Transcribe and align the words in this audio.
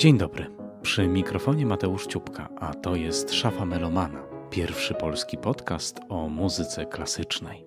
Dzień 0.00 0.18
dobry. 0.18 0.46
Przy 0.82 1.08
mikrofonie 1.08 1.66
Mateusz 1.66 2.06
Ciupka, 2.06 2.48
a 2.60 2.74
to 2.74 2.96
jest 2.96 3.32
Szafa 3.32 3.64
Melomana, 3.64 4.22
pierwszy 4.50 4.94
polski 4.94 5.36
podcast 5.36 6.00
o 6.08 6.28
muzyce 6.28 6.86
klasycznej. 6.86 7.66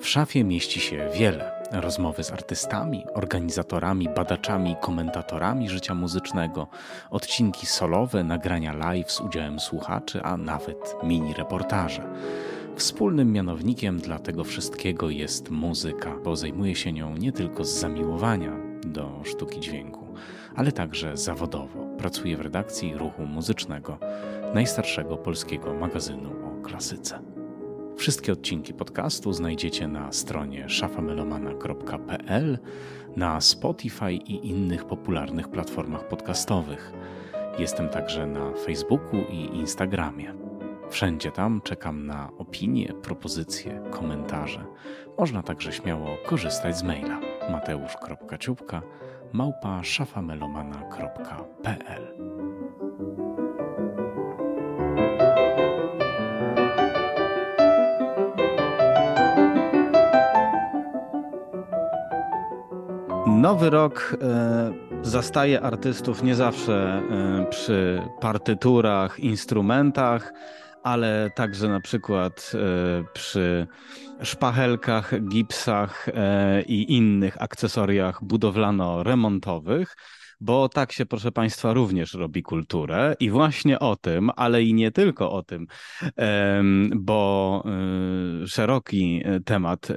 W 0.00 0.08
szafie 0.08 0.44
mieści 0.44 0.80
się 0.80 1.08
wiele 1.14 1.64
rozmowy 1.72 2.24
z 2.24 2.32
artystami, 2.32 3.04
organizatorami, 3.14 4.08
badaczami, 4.16 4.76
komentatorami 4.80 5.68
życia 5.68 5.94
muzycznego, 5.94 6.68
odcinki 7.10 7.66
solowe, 7.66 8.24
nagrania 8.24 8.72
live 8.72 9.12
z 9.12 9.20
udziałem 9.20 9.60
słuchaczy, 9.60 10.22
a 10.22 10.36
nawet 10.36 10.96
mini 11.02 11.34
reportaże. 11.34 12.02
Wspólnym 12.76 13.32
mianownikiem 13.32 13.98
dla 13.98 14.18
tego 14.18 14.44
wszystkiego 14.44 15.10
jest 15.10 15.50
muzyka, 15.50 16.16
bo 16.24 16.36
zajmuje 16.36 16.74
się 16.74 16.92
nią 16.92 17.16
nie 17.16 17.32
tylko 17.32 17.64
z 17.64 17.70
zamiłowania 17.80 18.52
do 18.86 19.20
sztuki 19.24 19.60
dźwięku, 19.60 20.01
ale 20.54 20.72
także 20.72 21.16
zawodowo. 21.16 21.86
Pracuje 21.98 22.36
w 22.36 22.40
redakcji 22.40 22.94
ruchu 22.94 23.26
muzycznego, 23.26 23.98
najstarszego 24.54 25.16
polskiego 25.16 25.74
magazynu 25.74 26.30
o 26.30 26.62
klasyce. 26.62 27.18
Wszystkie 27.96 28.32
odcinki 28.32 28.74
podcastu 28.74 29.32
znajdziecie 29.32 29.88
na 29.88 30.12
stronie 30.12 30.68
szafamelomana.pl, 30.68 32.58
na 33.16 33.40
Spotify 33.40 34.12
i 34.12 34.48
innych 34.48 34.84
popularnych 34.84 35.48
platformach 35.48 36.08
podcastowych. 36.08 36.92
Jestem 37.58 37.88
także 37.88 38.26
na 38.26 38.52
Facebooku 38.52 39.16
i 39.30 39.56
Instagramie. 39.56 40.34
Wszędzie 40.90 41.30
tam 41.30 41.60
czekam 41.60 42.06
na 42.06 42.30
opinie, 42.38 42.94
propozycje, 43.02 43.82
komentarze. 43.90 44.64
Można 45.18 45.42
także 45.42 45.72
śmiało 45.72 46.16
korzystać 46.26 46.78
z 46.78 46.82
maila 46.82 47.20
mateusz.ciupka 47.50 48.82
małpa 49.32 49.82
szafamelomana.pl 49.82 52.16
Nowy 63.26 63.70
rok 63.70 64.16
e, 64.22 64.72
zastaje 65.02 65.60
artystów 65.60 66.22
nie 66.22 66.34
zawsze 66.34 67.02
e, 67.10 67.46
przy 67.50 68.02
partyturach, 68.20 69.20
instrumentach, 69.20 70.32
ale 70.82 71.30
także 71.34 71.68
na 71.68 71.80
przykład 71.80 72.52
e, 72.54 72.58
przy 73.12 73.66
szpachelkach, 74.22 75.28
gipsach 75.28 76.06
i 76.66 76.96
innych 76.96 77.42
akcesoriach 77.42 78.24
budowlano-remontowych 78.24 79.96
bo 80.42 80.68
tak 80.68 80.92
się, 80.92 81.06
proszę 81.06 81.32
Państwa, 81.32 81.72
również 81.72 82.14
robi 82.14 82.42
kulturę 82.42 83.14
i 83.20 83.30
właśnie 83.30 83.78
o 83.78 83.96
tym, 83.96 84.30
ale 84.36 84.62
i 84.62 84.74
nie 84.74 84.90
tylko 84.90 85.32
o 85.32 85.42
tym, 85.42 85.66
bo 86.96 87.64
y, 88.42 88.48
szeroki 88.48 89.22
temat 89.44 89.88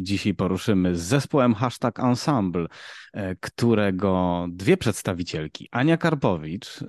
dzisiaj 0.00 0.34
poruszymy 0.34 0.96
z 0.96 1.00
zespołem 1.00 1.54
Hashtag 1.54 2.00
Ensemble, 2.00 2.66
e, 3.12 3.36
którego 3.36 4.46
dwie 4.50 4.76
przedstawicielki, 4.76 5.68
Ania 5.70 5.96
Karpowicz, 5.96 6.82
y, 6.82 6.86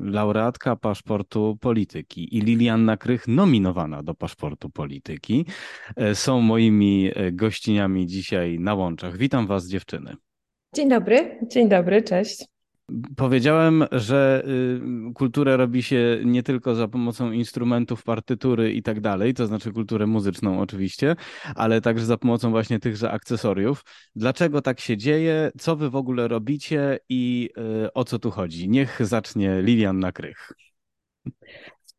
laureatka 0.00 0.76
paszportu 0.76 1.58
polityki 1.60 2.36
i 2.36 2.40
Lilianna 2.40 2.96
Krych, 2.96 3.28
nominowana 3.28 4.02
do 4.02 4.14
paszportu 4.14 4.70
polityki, 4.70 5.46
e, 5.96 6.14
są 6.14 6.40
moimi 6.40 7.10
e, 7.14 7.32
gościniami 7.32 8.06
dzisiaj 8.06 8.58
na 8.60 8.74
łączach. 8.74 9.16
Witam 9.16 9.46
Was, 9.46 9.68
dziewczyny. 9.68 10.16
Dzień 10.76 10.88
dobry, 10.88 11.38
dzień 11.42 11.68
dobry, 11.68 12.02
cześć. 12.02 12.44
Powiedziałem, 13.16 13.84
że 13.92 14.42
y, 15.10 15.12
kulturę 15.14 15.56
robi 15.56 15.82
się 15.82 16.18
nie 16.24 16.42
tylko 16.42 16.74
za 16.74 16.88
pomocą 16.88 17.32
instrumentów, 17.32 18.02
partytury 18.02 18.72
i 18.72 18.82
tak 18.82 19.00
dalej, 19.00 19.34
to 19.34 19.46
znaczy 19.46 19.72
kulturę 19.72 20.06
muzyczną 20.06 20.60
oczywiście, 20.60 21.16
ale 21.54 21.80
także 21.80 22.04
za 22.04 22.16
pomocą 22.16 22.50
właśnie 22.50 22.78
tychże 22.78 23.10
akcesoriów. 23.10 23.84
Dlaczego 24.16 24.62
tak 24.62 24.80
się 24.80 24.96
dzieje? 24.96 25.50
Co 25.58 25.76
wy 25.76 25.90
w 25.90 25.96
ogóle 25.96 26.28
robicie 26.28 26.98
i 27.08 27.50
y, 27.86 27.92
o 27.92 28.04
co 28.04 28.18
tu 28.18 28.30
chodzi? 28.30 28.68
Niech 28.68 29.06
zacznie 29.06 29.62
Lilian 29.62 29.98
Nakrych. 29.98 30.52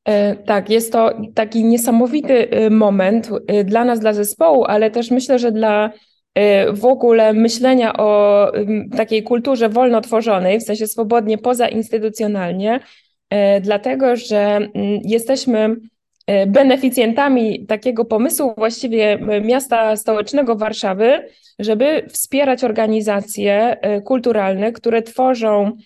E, 0.06 0.36
tak, 0.36 0.70
jest 0.70 0.92
to 0.92 1.22
taki 1.34 1.66
niesamowity 1.66 2.52
y, 2.66 2.70
moment 2.70 3.30
dla 3.66 3.86
nas, 3.86 4.00
dla 4.00 4.14
zespołu, 4.14 4.66
ale 4.66 4.92
też 4.92 5.12
myślę, 5.12 5.40
że 5.40 5.52
dla 5.52 5.92
w 6.74 6.86
ogóle 6.86 7.34
myślenia 7.34 7.94
o 7.98 8.52
takiej 8.98 9.24
kulturze 9.24 9.70
wolno 9.70 10.02
tworzonej, 10.02 10.60
w 10.60 10.64
sensie 10.64 10.88
swobodnie 10.88 11.38
pozainstytucjonalnie, 11.38 12.80
y, 13.34 13.38
dlatego 13.62 14.16
że 14.16 14.68
jesteśmy 15.04 15.76
y, 16.32 16.48
beneficjentami 16.48 17.66
takiego 17.66 18.06
pomysłu 18.06 18.54
właściwie 18.58 19.20
miasta 19.44 19.96
stołecznego 19.96 20.56
Warszawy, 20.56 21.28
żeby 21.60 22.06
wspierać 22.10 22.64
organizacje 22.64 23.78
kulturalne, 24.06 24.72
które 24.72 25.02
tworzą 25.02 25.78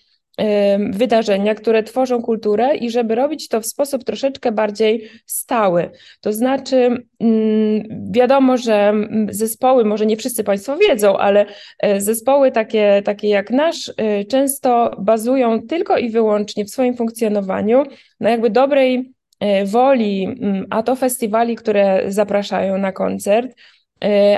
wydarzenia, 0.90 1.54
które 1.54 1.82
tworzą 1.82 2.22
kulturę 2.22 2.76
i 2.76 2.90
żeby 2.90 3.14
robić 3.14 3.48
to 3.48 3.60
w 3.60 3.66
sposób 3.66 4.04
troszeczkę 4.04 4.52
bardziej 4.52 5.10
stały. 5.26 5.90
To 6.20 6.32
znaczy, 6.32 7.04
mm, 7.20 8.12
wiadomo, 8.12 8.56
że 8.56 8.94
zespoły, 9.30 9.84
może 9.84 10.06
nie 10.06 10.16
wszyscy 10.16 10.44
Państwo 10.44 10.76
wiedzą, 10.76 11.16
ale 11.16 11.46
e, 11.78 12.00
zespoły 12.00 12.52
takie, 12.52 13.02
takie 13.04 13.28
jak 13.28 13.50
nasz 13.50 13.92
e, 13.96 14.24
często 14.24 14.96
bazują 14.98 15.62
tylko 15.66 15.98
i 15.98 16.10
wyłącznie 16.10 16.64
w 16.64 16.70
swoim 16.70 16.96
funkcjonowaniu 16.96 17.82
na 18.20 18.30
jakby 18.30 18.50
dobrej 18.50 19.12
e, 19.40 19.64
woli, 19.64 20.24
mm, 20.24 20.66
a 20.70 20.82
to 20.82 20.96
festiwali, 20.96 21.56
które 21.56 22.02
zapraszają 22.08 22.78
na 22.78 22.92
koncert, 22.92 23.54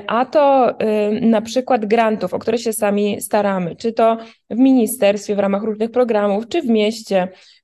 a 0.06 0.24
to 0.24 0.70
y, 0.70 1.20
na 1.20 1.40
przykład 1.40 1.86
grantów, 1.86 2.34
o 2.34 2.38
które 2.38 2.58
się 2.58 2.72
sami 2.72 3.20
staramy, 3.20 3.76
czy 3.76 3.92
to 3.92 4.16
w 4.50 4.56
ministerstwie 4.56 5.36
w 5.36 5.38
ramach 5.38 5.62
różnych 5.62 5.90
programów, 5.90 6.48
czy 6.48 6.62
w 6.62 6.66
mieście, 6.66 7.28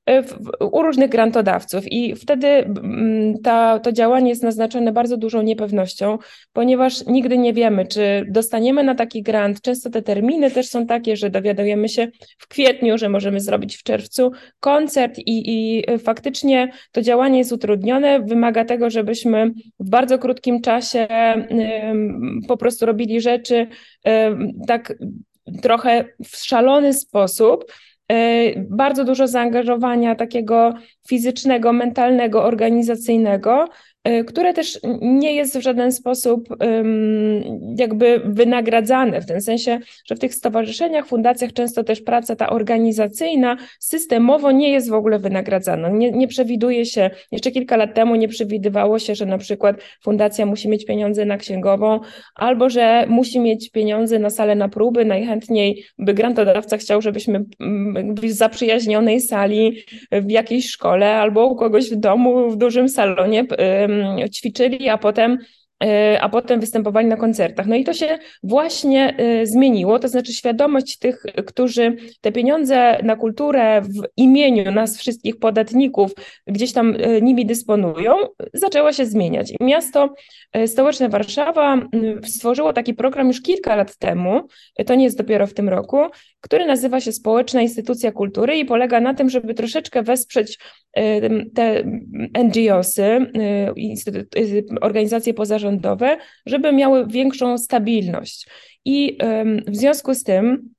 u 0.71 0.81
różnych 0.81 1.09
grantodawców 1.09 1.91
i 1.91 2.15
wtedy 2.15 2.47
mm, 2.47 3.39
ta, 3.43 3.79
to 3.79 3.91
działanie 3.91 4.29
jest 4.29 4.43
naznaczone 4.43 4.91
bardzo 4.91 5.17
dużą 5.17 5.41
niepewnością, 5.41 6.17
ponieważ 6.53 7.05
nigdy 7.05 7.37
nie 7.37 7.53
wiemy, 7.53 7.85
czy 7.85 8.25
dostaniemy 8.29 8.83
na 8.83 8.95
taki 8.95 9.23
grant. 9.23 9.61
Często 9.61 9.89
te 9.89 10.01
terminy 10.01 10.51
też 10.51 10.69
są 10.69 10.87
takie, 10.87 11.15
że 11.15 11.29
dowiadujemy 11.29 11.89
się 11.89 12.07
w 12.37 12.47
kwietniu, 12.47 12.97
że 12.97 13.09
możemy 13.09 13.39
zrobić 13.39 13.77
w 13.77 13.83
czerwcu 13.83 14.31
koncert 14.59 15.17
i, 15.17 15.23
i 15.51 15.83
faktycznie 15.99 16.71
to 16.91 17.01
działanie 17.01 17.37
jest 17.37 17.51
utrudnione, 17.51 18.19
wymaga 18.19 18.65
tego, 18.65 18.89
żebyśmy 18.89 19.51
w 19.79 19.89
bardzo 19.89 20.19
krótkim 20.19 20.61
czasie 20.61 21.07
po 22.47 22.57
prostu 22.57 22.85
robili 22.85 23.21
rzeczy 23.21 23.67
tak 24.67 24.93
trochę 25.61 26.05
w 26.23 26.37
szalony 26.37 26.93
sposób, 26.93 27.65
E, 27.65 27.90
bardzo 28.69 29.03
dużo 29.03 29.27
zaangażowania 29.27 30.15
takiego 30.15 30.73
fizycznego, 31.07 31.73
mentalnego, 31.73 32.43
organizacyjnego, 32.43 33.63
e, 33.63 33.67
które 34.27 34.53
też 34.53 34.79
nie 35.01 35.35
jest 35.35 35.57
w 35.57 35.61
żaden 35.61 35.91
sposób 35.91 36.49
jakby 37.77 38.21
wynagradzane, 38.25 39.21
w 39.21 39.25
tym 39.25 39.41
sensie, 39.41 39.79
że 40.05 40.15
w 40.15 40.19
tych 40.19 40.35
stowarzyszeniach, 40.35 41.07
fundacjach 41.07 41.53
często 41.53 41.83
też 41.83 42.01
praca 42.01 42.35
ta 42.35 42.49
organizacyjna 42.49 43.57
systemowo 43.79 44.51
nie 44.51 44.69
jest 44.69 44.89
w 44.89 44.93
ogóle 44.93 45.19
wynagradzana. 45.19 45.89
Nie, 45.89 46.11
nie 46.11 46.27
przewiduje 46.27 46.85
się, 46.85 47.09
jeszcze 47.31 47.51
kilka 47.51 47.77
lat 47.77 47.93
temu 47.93 48.15
nie 48.15 48.27
przewidywało 48.27 48.99
się, 48.99 49.15
że 49.15 49.25
na 49.25 49.37
przykład 49.37 49.75
fundacja 50.03 50.45
musi 50.45 50.69
mieć 50.69 50.85
pieniądze 50.85 51.25
na 51.25 51.37
księgową, 51.37 51.99
albo 52.35 52.69
że 52.69 53.05
musi 53.09 53.39
mieć 53.39 53.69
pieniądze 53.69 54.19
na 54.19 54.29
salę 54.29 54.55
na 54.55 54.69
próby. 54.69 55.05
Najchętniej 55.05 55.83
by 55.99 56.13
grantodawca 56.13 56.77
chciał, 56.77 57.01
żebyśmy 57.01 57.45
w 58.21 58.31
zaprzyjaźnionej 58.31 59.21
sali 59.21 59.83
w 60.11 60.31
jakiejś 60.31 60.69
szkole 60.69 61.15
albo 61.15 61.47
u 61.47 61.55
kogoś 61.55 61.89
w 61.89 61.95
domu, 61.95 62.49
w 62.49 62.57
dużym 62.57 62.89
salonie 62.89 63.45
ćwiczyli, 64.31 64.89
a 64.89 64.97
potem 64.97 65.37
a 66.21 66.29
potem 66.29 66.59
występowali 66.59 67.07
na 67.07 67.17
koncertach. 67.17 67.67
No 67.67 67.75
i 67.75 67.83
to 67.83 67.93
się 67.93 68.19
właśnie 68.43 69.17
e, 69.17 69.45
zmieniło, 69.45 69.99
to 69.99 70.07
znaczy 70.07 70.33
świadomość 70.33 70.97
tych, 70.97 71.23
którzy 71.45 71.95
te 72.21 72.31
pieniądze 72.31 72.97
na 73.03 73.15
kulturę 73.15 73.81
w 73.81 74.07
imieniu 74.17 74.71
nas 74.71 74.97
wszystkich 74.97 75.39
podatników 75.39 76.11
gdzieś 76.47 76.73
tam 76.73 76.95
e, 76.99 77.21
nimi 77.21 77.45
dysponują, 77.45 78.15
zaczęła 78.53 78.93
się 78.93 79.05
zmieniać. 79.05 79.53
Miasto 79.61 80.13
stołeczne 80.65 81.09
Warszawa 81.09 81.81
stworzyło 82.25 82.73
taki 82.73 82.93
program 82.93 83.27
już 83.27 83.41
kilka 83.41 83.75
lat 83.75 83.97
temu, 83.97 84.41
to 84.85 84.95
nie 84.95 85.03
jest 85.03 85.17
dopiero 85.17 85.47
w 85.47 85.53
tym 85.53 85.69
roku, 85.69 85.97
który 86.41 86.65
nazywa 86.65 86.99
się 86.99 87.11
Społeczna 87.11 87.61
Instytucja 87.61 88.11
Kultury 88.11 88.57
i 88.57 88.65
polega 88.65 88.99
na 88.99 89.13
tym, 89.13 89.29
żeby 89.29 89.53
troszeczkę 89.53 90.03
wesprzeć 90.03 90.59
te 91.55 91.83
NGOsy, 92.43 93.31
organizacje 94.81 95.33
pozarządowe, 95.33 95.70
samorządowe, 95.71 96.17
żeby 96.45 96.73
miały 96.73 97.07
większą 97.07 97.57
stabilność. 97.57 98.47
I 98.85 99.17
w 99.67 99.75
związku 99.75 100.13
z 100.13 100.23
tym 100.23 100.69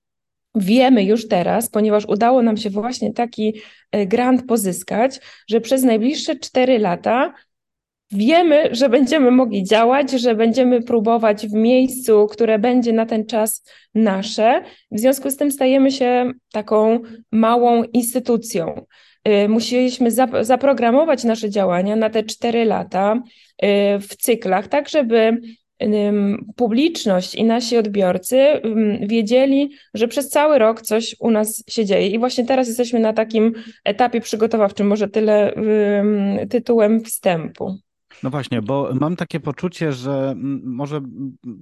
wiemy 0.54 1.04
już 1.04 1.28
teraz, 1.28 1.70
ponieważ 1.70 2.04
udało 2.04 2.42
nam 2.42 2.56
się 2.56 2.70
właśnie 2.70 3.12
taki 3.12 3.54
grant 4.06 4.46
pozyskać, 4.46 5.20
że 5.48 5.60
przez 5.60 5.82
najbliższe 5.82 6.36
cztery 6.36 6.78
lata 6.78 7.34
wiemy, 8.10 8.68
że 8.74 8.88
będziemy 8.88 9.30
mogli 9.30 9.64
działać, 9.64 10.10
że 10.10 10.34
będziemy 10.34 10.82
próbować 10.82 11.46
w 11.46 11.52
miejscu, 11.52 12.26
które 12.26 12.58
będzie 12.58 12.92
na 12.92 13.06
ten 13.06 13.26
czas 13.26 13.64
nasze. 13.94 14.62
W 14.90 14.98
związku 14.98 15.30
z 15.30 15.36
tym 15.36 15.50
stajemy 15.50 15.90
się 15.90 16.30
taką 16.52 17.00
małą 17.32 17.84
instytucją. 17.84 18.86
Y, 19.28 19.48
musieliśmy 19.48 20.10
zaprogramować 20.40 21.24
nasze 21.24 21.50
działania 21.50 21.96
na 21.96 22.10
te 22.10 22.22
cztery 22.22 22.64
lata 22.64 23.14
y, 23.14 23.98
w 23.98 24.16
cyklach, 24.16 24.68
tak 24.68 24.88
żeby 24.88 25.40
publiczność 26.56 27.34
i 27.34 27.44
nasi 27.44 27.76
odbiorcy 27.76 28.60
wiedzieli, 29.00 29.70
że 29.94 30.08
przez 30.08 30.28
cały 30.28 30.58
rok 30.58 30.82
coś 30.82 31.16
u 31.20 31.30
nas 31.30 31.64
się 31.68 31.84
dzieje. 31.84 32.08
I 32.08 32.18
właśnie 32.18 32.46
teraz 32.46 32.68
jesteśmy 32.68 33.00
na 33.00 33.12
takim 33.12 33.52
etapie 33.84 34.20
przygotowawczym, 34.20 34.86
może 34.86 35.08
tyle 35.08 35.54
tytułem 36.50 37.00
wstępu. 37.04 37.78
No 38.22 38.30
właśnie, 38.30 38.62
bo 38.62 38.90
mam 39.00 39.16
takie 39.16 39.40
poczucie, 39.40 39.92
że 39.92 40.34
może 40.64 41.00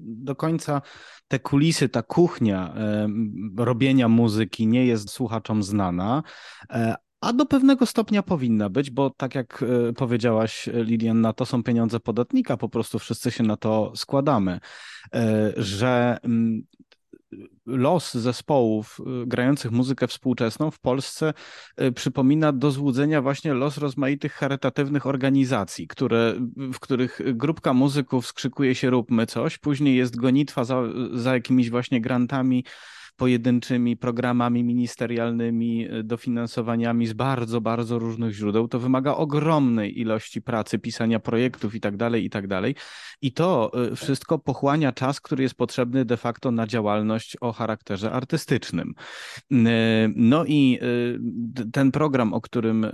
do 0.03 0.37
końca 0.37 0.83
te 1.29 1.39
kulisy, 1.39 1.89
ta 1.89 2.03
kuchnia 2.03 2.75
robienia 3.57 4.09
muzyki 4.09 4.67
nie 4.67 4.87
jest 4.87 5.11
słuchaczom 5.11 5.63
znana, 5.63 6.23
e, 6.71 6.95
a 7.21 7.33
do 7.33 7.47
pewnego 7.47 7.87
stopnia 7.87 8.23
powinna 8.23 8.69
być, 8.69 8.91
bo 8.91 9.11
tak 9.11 9.35
jak 9.35 9.65
e, 9.89 9.93
powiedziałaś, 9.93 10.69
Lilian, 10.73 11.21
na 11.21 11.33
to 11.33 11.47
są 11.47 11.63
pieniądze 11.63 12.01
podatnika, 12.01 12.57
po 12.57 12.69
prostu 12.69 12.99
wszyscy 12.99 13.31
się 13.31 13.43
na 13.43 13.57
to 13.57 13.93
składamy, 13.97 14.61
e, 15.15 15.53
że 15.57 16.19
los 17.67 18.15
zespołów 18.15 19.01
grających 19.27 19.71
muzykę 19.71 20.07
współczesną 20.07 20.71
w 20.71 20.79
Polsce 20.79 21.35
przypomina 21.95 22.53
do 22.53 22.71
złudzenia 22.71 23.23
właśnie 23.23 23.55
los 23.55 23.79
rozmaitych 23.79 24.33
charytatywnych 24.33 25.07
organizacji, 25.07 25.89
które, 25.89 26.35
w 26.57 26.81
których 26.81 27.21
grupka 27.35 27.73
muzyków 27.73 28.27
skrzykuje 28.27 28.75
się 28.75 28.91
róbmy 28.91 29.27
coś, 29.27 29.59
później 29.59 29.97
jest 29.97 30.17
gonitwa 30.17 30.65
za, 30.65 30.83
za 31.13 31.35
jakimiś 31.35 31.71
właśnie 31.71 32.01
grantami 32.01 32.65
pojedynczymi 33.21 33.97
programami 33.97 34.65
ministerialnymi, 34.65 35.89
e, 35.91 36.03
dofinansowaniami 36.03 37.07
z 37.07 37.13
bardzo, 37.13 37.61
bardzo 37.61 37.99
różnych 37.99 38.33
źródeł, 38.33 38.69
to 38.69 38.79
wymaga 38.79 39.15
ogromnej 39.15 40.01
ilości 40.01 40.43
pracy, 40.43 40.79
pisania 40.79 41.21
projektów 41.21 41.75
i 41.75 41.81
tak 41.81 41.97
dalej, 41.97 42.25
i 42.25 42.31
tak 42.31 42.47
dalej. 42.47 42.75
I 43.23 43.33
to 43.33 43.71
e, 43.93 43.97
wszystko 43.97 44.39
pochłania 44.39 44.93
czas, 44.93 45.21
który 45.21 45.43
jest 45.43 45.55
potrzebny 45.55 46.05
de 46.05 46.17
facto 46.17 46.51
na 46.51 46.67
działalność 46.67 47.37
o 47.41 47.53
charakterze 47.53 48.13
artystycznym. 48.13 48.95
E, 49.53 50.09
no 50.17 50.45
i 50.47 50.79
ten 51.73 51.91
program, 51.91 52.33
o 52.33 52.41
którym 52.41 52.87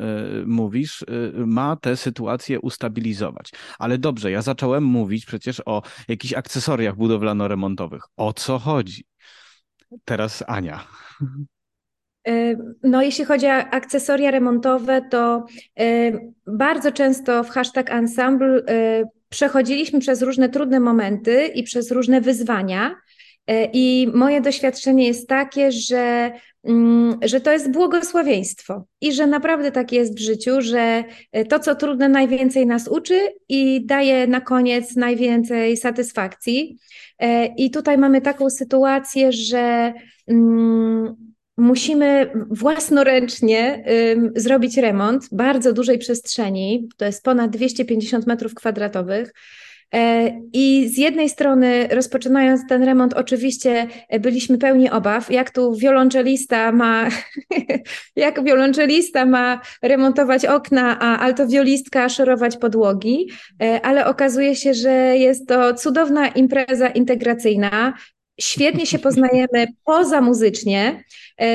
mówisz, 0.46 1.04
ma 1.46 1.76
tę 1.76 1.96
sytuację 1.96 2.60
ustabilizować. 2.60 3.50
Ale 3.78 3.98
dobrze, 3.98 4.30
ja 4.30 4.42
zacząłem 4.42 4.84
mówić 4.84 5.26
przecież 5.26 5.62
o 5.66 5.82
jakichś 6.08 6.34
akcesoriach 6.34 6.96
budowlano-remontowych. 6.96 8.00
O 8.16 8.32
co 8.32 8.58
chodzi? 8.58 9.04
Teraz 10.04 10.44
Ania. 10.46 10.84
E, 12.28 12.56
no, 12.82 13.02
jeśli 13.02 13.24
chodzi 13.24 13.46
o 13.46 13.52
akcesoria 13.52 14.30
remontowe, 14.30 15.02
to 15.10 15.46
e, 15.80 16.12
bardzo 16.46 16.92
często 16.92 17.44
w 17.44 17.50
hashtag 17.50 17.90
ensemble 17.90 18.62
e, 18.68 19.04
przechodziliśmy 19.28 20.00
przez 20.00 20.22
różne 20.22 20.48
trudne 20.48 20.80
momenty 20.80 21.46
i 21.46 21.62
przez 21.62 21.90
różne 21.90 22.20
wyzwania. 22.20 22.94
I 23.72 24.10
moje 24.14 24.40
doświadczenie 24.40 25.06
jest 25.06 25.28
takie, 25.28 25.72
że, 25.72 26.32
że 27.22 27.40
to 27.40 27.52
jest 27.52 27.70
błogosławieństwo 27.70 28.84
i 29.00 29.12
że 29.12 29.26
naprawdę 29.26 29.72
tak 29.72 29.92
jest 29.92 30.16
w 30.16 30.20
życiu, 30.20 30.60
że 30.60 31.04
to, 31.48 31.58
co 31.58 31.74
trudne, 31.74 32.08
najwięcej 32.08 32.66
nas 32.66 32.88
uczy 32.88 33.20
i 33.48 33.86
daje 33.86 34.26
na 34.26 34.40
koniec 34.40 34.96
najwięcej 34.96 35.76
satysfakcji. 35.76 36.78
E, 37.18 37.46
I 37.46 37.70
tutaj 37.70 37.98
mamy 37.98 38.20
taką 38.20 38.50
sytuację, 38.50 39.32
że 39.32 39.92
mm, 40.28 41.16
musimy 41.56 42.30
własnoręcznie 42.50 43.84
zrobić 44.36 44.76
remont 44.76 45.28
bardzo 45.32 45.72
dużej 45.72 45.98
przestrzeni, 45.98 46.88
to 46.96 47.04
jest 47.04 47.24
ponad 47.24 47.50
250 47.50 48.26
metrów 48.26 48.54
kwadratowych. 48.54 49.32
E, 49.94 50.32
I 50.52 50.88
z 50.88 50.98
jednej 50.98 51.28
strony, 51.28 51.88
rozpoczynając 51.88 52.60
ten 52.68 52.82
remont, 52.82 53.14
oczywiście 53.14 53.86
e, 54.08 54.20
byliśmy 54.20 54.58
pełni 54.58 54.90
obaw, 54.90 55.30
jak 55.30 55.50
tu 55.50 55.74
wiolonczelista 55.76 56.72
ma, 56.72 57.08
jak 58.16 58.44
wiolonczelista 58.44 59.26
ma 59.26 59.60
remontować 59.82 60.46
okna, 60.46 60.98
a 61.00 61.18
altowiolistka 61.18 62.08
szorować 62.08 62.56
podłogi, 62.56 63.30
e, 63.62 63.80
ale 63.86 64.06
okazuje 64.06 64.56
się, 64.56 64.74
że 64.74 64.90
jest 65.16 65.48
to 65.48 65.74
cudowna 65.74 66.28
impreza 66.28 66.88
integracyjna. 66.88 67.94
Świetnie 68.40 68.86
się 68.86 68.98
poznajemy 68.98 69.66
poza 69.84 70.20
muzycznie. 70.20 71.04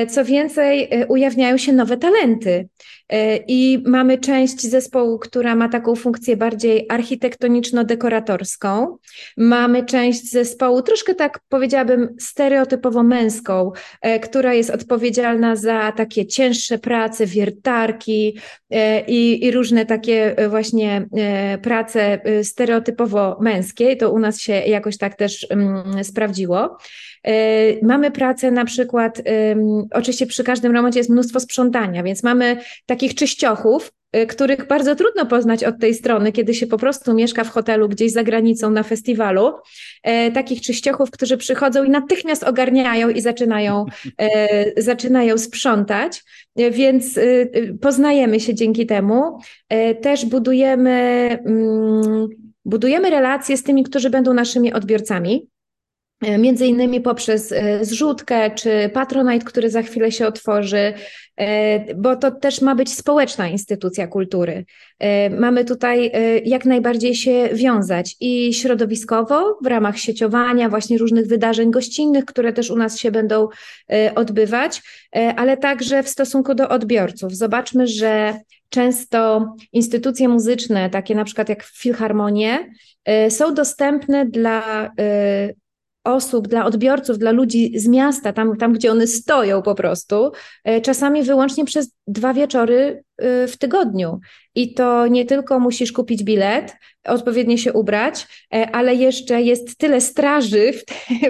Co 0.08 0.24
więcej, 0.24 0.90
ujawniają 1.08 1.58
się 1.58 1.72
nowe 1.72 1.96
talenty. 1.96 2.68
E, 3.12 3.36
I 3.36 3.82
mamy 3.86 4.18
część 4.18 4.62
zespołu, 4.62 5.18
która 5.18 5.54
ma 5.54 5.68
taką 5.68 5.94
funkcję 5.94 6.36
bardziej 6.36 6.88
architektoniczno-dekoratorską. 6.88 8.96
Mamy 9.36 9.84
część 9.84 10.30
zespołu, 10.30 10.82
troszkę 10.82 11.14
tak 11.14 11.40
powiedziałabym, 11.48 12.16
stereotypowo 12.20 13.02
męską, 13.02 13.72
e, 14.02 14.20
która 14.20 14.54
jest 14.54 14.70
odpowiedzialna 14.70 15.56
za 15.56 15.92
takie 15.92 16.26
cięższe 16.26 16.78
prace, 16.78 17.26
wiertarki 17.26 18.38
e, 18.70 19.06
i, 19.06 19.44
i 19.44 19.50
różne 19.50 19.86
takie 19.86 20.36
właśnie 20.48 21.08
prace 21.62 22.20
stereotypowo 22.42 23.38
męskie. 23.40 23.96
To 23.96 24.12
u 24.12 24.18
nas 24.18 24.40
się 24.40 24.52
jakoś 24.52 24.98
tak 24.98 25.14
też 25.14 25.46
um, 25.50 26.04
sprawdziło. 26.04 26.78
Mamy 27.82 28.10
pracę 28.10 28.50
na 28.50 28.64
przykład, 28.64 29.22
oczywiście 29.90 30.26
przy 30.26 30.44
każdym 30.44 30.72
remoncie 30.72 31.00
jest 31.00 31.10
mnóstwo 31.10 31.40
sprzątania, 31.40 32.02
więc 32.02 32.22
mamy 32.22 32.56
takich 32.86 33.14
czyściochów, 33.14 33.92
y, 34.16 34.26
których 34.26 34.66
bardzo 34.66 34.96
trudno 34.96 35.26
poznać 35.26 35.64
od 35.64 35.78
tej 35.78 35.94
strony, 35.94 36.32
kiedy 36.32 36.54
się 36.54 36.66
po 36.66 36.78
prostu 36.78 37.14
mieszka 37.14 37.44
w 37.44 37.48
hotelu 37.48 37.88
gdzieś 37.88 38.12
za 38.12 38.22
granicą 38.22 38.70
na 38.70 38.82
festiwalu. 38.82 39.52
E, 40.02 40.32
takich 40.32 40.60
czyściochów, 40.60 41.10
którzy 41.10 41.36
przychodzą 41.36 41.84
i 41.84 41.90
natychmiast 41.90 42.44
ogarniają 42.44 43.08
i 43.08 43.20
zaczynają, 43.20 43.86
e, 44.18 44.82
zaczynają 44.82 45.38
sprzątać, 45.38 46.22
e, 46.56 46.70
więc 46.70 47.18
poznajemy 47.80 48.40
się 48.40 48.54
dzięki 48.54 48.86
temu. 48.86 49.38
E, 49.68 49.94
też 49.94 50.26
budujemy, 50.26 50.90
mm, 51.46 52.28
budujemy 52.64 53.10
relacje 53.10 53.56
z 53.56 53.62
tymi, 53.62 53.84
którzy 53.84 54.10
będą 54.10 54.34
naszymi 54.34 54.72
odbiorcami. 54.72 55.48
E, 56.22 56.38
między 56.38 56.66
innymi 56.66 57.00
poprzez 57.00 57.52
e, 57.52 57.84
zrzutkę 57.84 58.50
czy 58.50 58.90
Patronite, 58.94 59.44
który 59.44 59.70
za 59.70 59.82
chwilę 59.82 60.12
się 60.12 60.26
otworzy, 60.26 60.94
e, 61.36 61.94
bo 61.94 62.16
to 62.16 62.30
też 62.30 62.60
ma 62.60 62.74
być 62.74 62.94
społeczna 62.94 63.48
instytucja 63.48 64.06
kultury. 64.06 64.64
Mamy 65.38 65.64
tutaj 65.64 66.12
jak 66.44 66.64
najbardziej 66.64 67.14
się 67.14 67.48
wiązać 67.52 68.16
i 68.20 68.54
środowiskowo 68.54 69.58
w 69.62 69.66
ramach 69.66 69.98
sieciowania, 69.98 70.68
właśnie 70.68 70.98
różnych 70.98 71.26
wydarzeń 71.26 71.70
gościnnych, 71.70 72.24
które 72.24 72.52
też 72.52 72.70
u 72.70 72.76
nas 72.76 72.98
się 72.98 73.10
będą 73.10 73.48
odbywać, 74.14 74.82
ale 75.36 75.56
także 75.56 76.02
w 76.02 76.08
stosunku 76.08 76.54
do 76.54 76.68
odbiorców. 76.68 77.36
Zobaczmy, 77.36 77.86
że 77.86 78.34
często 78.68 79.46
instytucje 79.72 80.28
muzyczne, 80.28 80.90
takie 80.90 81.14
na 81.14 81.24
przykład 81.24 81.48
jak 81.48 81.62
filharmonie, 81.62 82.72
są 83.28 83.54
dostępne 83.54 84.26
dla 84.26 84.90
osób, 86.04 86.48
dla 86.48 86.64
odbiorców, 86.64 87.18
dla 87.18 87.30
ludzi 87.30 87.78
z 87.78 87.88
miasta, 87.88 88.32
tam, 88.32 88.56
tam 88.56 88.72
gdzie 88.72 88.92
one 88.92 89.06
stoją 89.06 89.62
po 89.62 89.74
prostu, 89.74 90.32
e, 90.64 90.80
czasami 90.80 91.22
wyłącznie 91.22 91.64
przez 91.64 91.90
dwa 92.06 92.34
wieczory 92.34 93.04
Y, 93.22 93.48
w 93.48 93.56
tygodniu. 93.56 94.20
I 94.54 94.74
to 94.74 95.06
nie 95.06 95.24
tylko 95.24 95.60
musisz 95.60 95.92
kupić 95.92 96.24
bilet, 96.24 96.76
odpowiednio 97.04 97.56
się 97.56 97.72
ubrać, 97.72 98.26
e, 98.54 98.70
ale 98.70 98.94
jeszcze 98.94 99.42
jest 99.42 99.78
tyle 99.78 100.00
straży 100.00 100.72
w, 100.72 100.84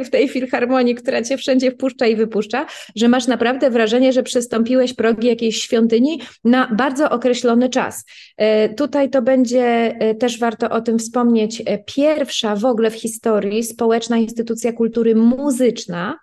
w 0.07 0.11
tej 0.11 0.29
filharmonii, 0.29 0.95
która 0.95 1.23
cię 1.23 1.37
wszędzie 1.37 1.71
wpuszcza 1.71 2.07
i 2.07 2.17
wypuszcza, 2.17 2.67
że 2.97 3.09
masz 3.09 3.27
naprawdę 3.27 3.71
wrażenie, 3.71 4.13
że 4.13 4.23
przystąpiłeś 4.23 4.95
progi 4.95 5.29
jakiejś 5.29 5.63
świątyni 5.63 6.21
na 6.45 6.75
bardzo 6.75 7.11
określony 7.11 7.69
czas. 7.69 8.05
E, 8.37 8.69
tutaj 8.69 9.11
to 9.11 9.23
będzie 9.23 9.65
e, 9.99 10.15
też 10.15 10.39
warto 10.39 10.71
o 10.71 10.81
tym 10.81 10.99
wspomnieć. 10.99 11.63
Pierwsza 11.87 12.57
w 12.57 12.65
ogóle 12.65 12.91
w 12.91 12.95
historii 12.95 13.65
społeczna 13.65 14.17
instytucja 14.17 14.73
kultury 14.73 15.15
muzyczna. 15.15 16.19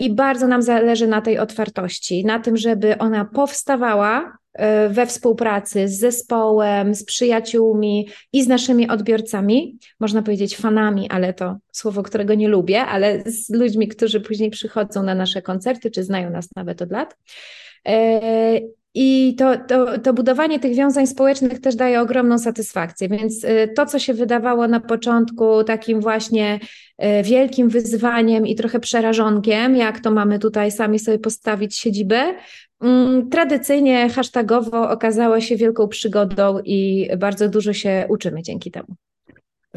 I 0.00 0.14
bardzo 0.14 0.46
nam 0.46 0.62
zależy 0.62 1.06
na 1.06 1.20
tej 1.20 1.38
otwartości, 1.38 2.24
na 2.24 2.38
tym, 2.38 2.56
żeby 2.56 2.98
ona 2.98 3.24
powstawała, 3.24 4.38
we 4.88 5.06
współpracy 5.06 5.88
z 5.88 5.98
zespołem, 5.98 6.94
z 6.94 7.04
przyjaciółmi 7.04 8.08
i 8.32 8.42
z 8.42 8.48
naszymi 8.48 8.88
odbiorcami, 8.88 9.78
można 10.00 10.22
powiedzieć 10.22 10.56
fanami, 10.56 11.10
ale 11.10 11.34
to 11.34 11.56
słowo, 11.72 12.02
którego 12.02 12.34
nie 12.34 12.48
lubię, 12.48 12.80
ale 12.80 13.22
z 13.26 13.50
ludźmi, 13.50 13.88
którzy 13.88 14.20
później 14.20 14.50
przychodzą 14.50 15.02
na 15.02 15.14
nasze 15.14 15.42
koncerty, 15.42 15.90
czy 15.90 16.04
znają 16.04 16.30
nas 16.30 16.48
nawet 16.56 16.82
od 16.82 16.90
lat. 16.90 17.16
I 18.94 19.34
to, 19.38 19.56
to, 19.68 19.98
to 19.98 20.12
budowanie 20.14 20.60
tych 20.60 20.74
wiązań 20.74 21.06
społecznych 21.06 21.60
też 21.60 21.76
daje 21.76 22.00
ogromną 22.00 22.38
satysfakcję. 22.38 23.08
Więc 23.08 23.44
y, 23.44 23.72
to, 23.76 23.86
co 23.86 23.98
się 23.98 24.14
wydawało 24.14 24.68
na 24.68 24.80
początku 24.80 25.64
takim 25.64 26.00
właśnie 26.00 26.60
y, 27.02 27.22
wielkim 27.22 27.68
wyzwaniem 27.68 28.46
i 28.46 28.54
trochę 28.54 28.80
przerażonkiem, 28.80 29.76
jak 29.76 30.00
to 30.00 30.10
mamy 30.10 30.38
tutaj 30.38 30.70
sami 30.70 30.98
sobie 30.98 31.18
postawić 31.18 31.78
siedzibę, 31.78 32.34
mm, 32.80 33.30
tradycyjnie 33.30 34.08
hashtagowo 34.08 34.90
okazało 34.90 35.40
się 35.40 35.56
wielką 35.56 35.88
przygodą 35.88 36.58
i 36.64 37.08
bardzo 37.18 37.48
dużo 37.48 37.72
się 37.72 38.06
uczymy 38.08 38.42
dzięki 38.42 38.70
temu. 38.70 38.96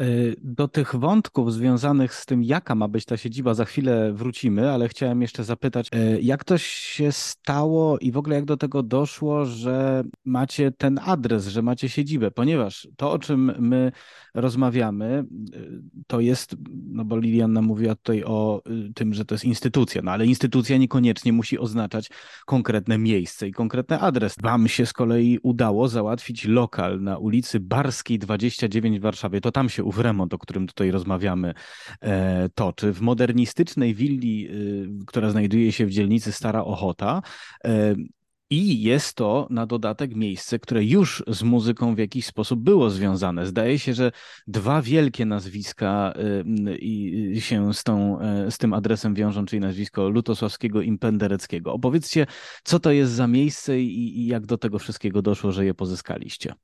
Y, 0.00 0.36
do 0.42 0.68
tych 0.68 0.96
wątków 0.96 1.52
związanych 1.52 2.14
z 2.14 2.26
tym, 2.26 2.42
jaka 2.42 2.74
ma 2.74 2.88
być 2.88 3.04
ta 3.04 3.16
siedziba, 3.16 3.54
za 3.54 3.64
chwilę 3.64 4.12
wrócimy, 4.12 4.70
ale 4.70 4.88
chciałem 4.88 5.22
jeszcze 5.22 5.44
zapytać, 5.44 5.88
y, 5.94 6.20
jak 6.22 6.44
to 6.44 6.58
się 6.58 7.12
stało 7.12 7.98
i 7.98 8.12
w 8.12 8.16
ogóle 8.16 8.36
jak 8.36 8.44
do 8.44 8.56
tego 8.56 8.82
doszło, 8.82 9.44
że 9.44 10.04
macie 10.24 10.70
ten 10.70 11.00
adres, 11.04 11.46
że 11.46 11.62
macie 11.62 11.88
siedzibę, 11.88 12.30
ponieważ 12.30 12.88
to, 12.96 13.12
o 13.12 13.18
czym 13.18 13.52
my 13.58 13.92
rozmawiamy, 14.34 15.24
y, 15.54 15.82
to 16.06 16.20
jest, 16.20 16.56
no 16.70 17.04
bo 17.04 17.18
Liliana 17.18 17.62
mówiła 17.62 17.94
tutaj 17.94 18.24
o 18.24 18.62
tym, 18.94 19.14
że 19.14 19.24
to 19.24 19.34
jest 19.34 19.44
instytucja, 19.44 20.02
no 20.02 20.10
ale 20.10 20.26
instytucja 20.26 20.76
niekoniecznie 20.76 21.32
musi 21.32 21.58
oznaczać 21.58 22.10
konkretne 22.46 22.98
miejsce 22.98 23.48
i 23.48 23.52
konkretny 23.52 23.98
adres. 23.98 24.34
Wam 24.42 24.68
się 24.68 24.86
z 24.86 24.92
kolei 24.92 25.38
udało 25.42 25.88
załatwić 25.88 26.44
lokal 26.44 27.02
na 27.02 27.18
ulicy 27.18 27.60
Barskiej 27.60 28.18
29 28.18 28.98
w 28.98 29.02
Warszawie. 29.02 29.40
To 29.40 29.52
tam 29.52 29.68
się 29.68 29.85
ów 29.86 29.98
remont, 29.98 30.34
o 30.34 30.38
którym 30.38 30.66
tutaj 30.66 30.90
rozmawiamy, 30.90 31.54
e, 32.00 32.48
toczy. 32.48 32.92
W 32.92 33.00
modernistycznej 33.00 33.94
willi, 33.94 34.48
y, 34.50 34.88
która 35.06 35.30
znajduje 35.30 35.72
się 35.72 35.86
w 35.86 35.90
dzielnicy 35.90 36.32
Stara 36.32 36.64
Ochota, 36.64 37.22
e, 37.64 37.94
i 38.50 38.82
jest 38.82 39.16
to 39.16 39.46
na 39.50 39.66
dodatek 39.66 40.14
miejsce, 40.14 40.58
które 40.58 40.84
już 40.84 41.24
z 41.26 41.42
muzyką 41.42 41.94
w 41.94 41.98
jakiś 41.98 42.26
sposób 42.26 42.60
było 42.60 42.90
związane. 42.90 43.46
Zdaje 43.46 43.78
się, 43.78 43.94
że 43.94 44.12
dwa 44.46 44.82
wielkie 44.82 45.26
nazwiska 45.26 46.14
y, 47.34 47.40
się 47.40 47.74
z, 47.74 47.84
tą, 47.84 48.20
e, 48.20 48.50
z 48.50 48.58
tym 48.58 48.72
adresem 48.72 49.14
wiążą, 49.14 49.46
czyli 49.46 49.60
nazwisko 49.60 50.08
Lutosławskiego 50.08 50.82
i 50.82 50.98
Pendereckiego. 50.98 51.72
Opowiedzcie, 51.72 52.26
co 52.64 52.80
to 52.80 52.92
jest 52.92 53.12
za 53.12 53.26
miejsce 53.26 53.80
i, 53.80 54.20
i 54.20 54.26
jak 54.26 54.46
do 54.46 54.58
tego 54.58 54.78
wszystkiego 54.78 55.22
doszło, 55.22 55.52
że 55.52 55.64
je 55.64 55.74
pozyskaliście. 55.74 56.54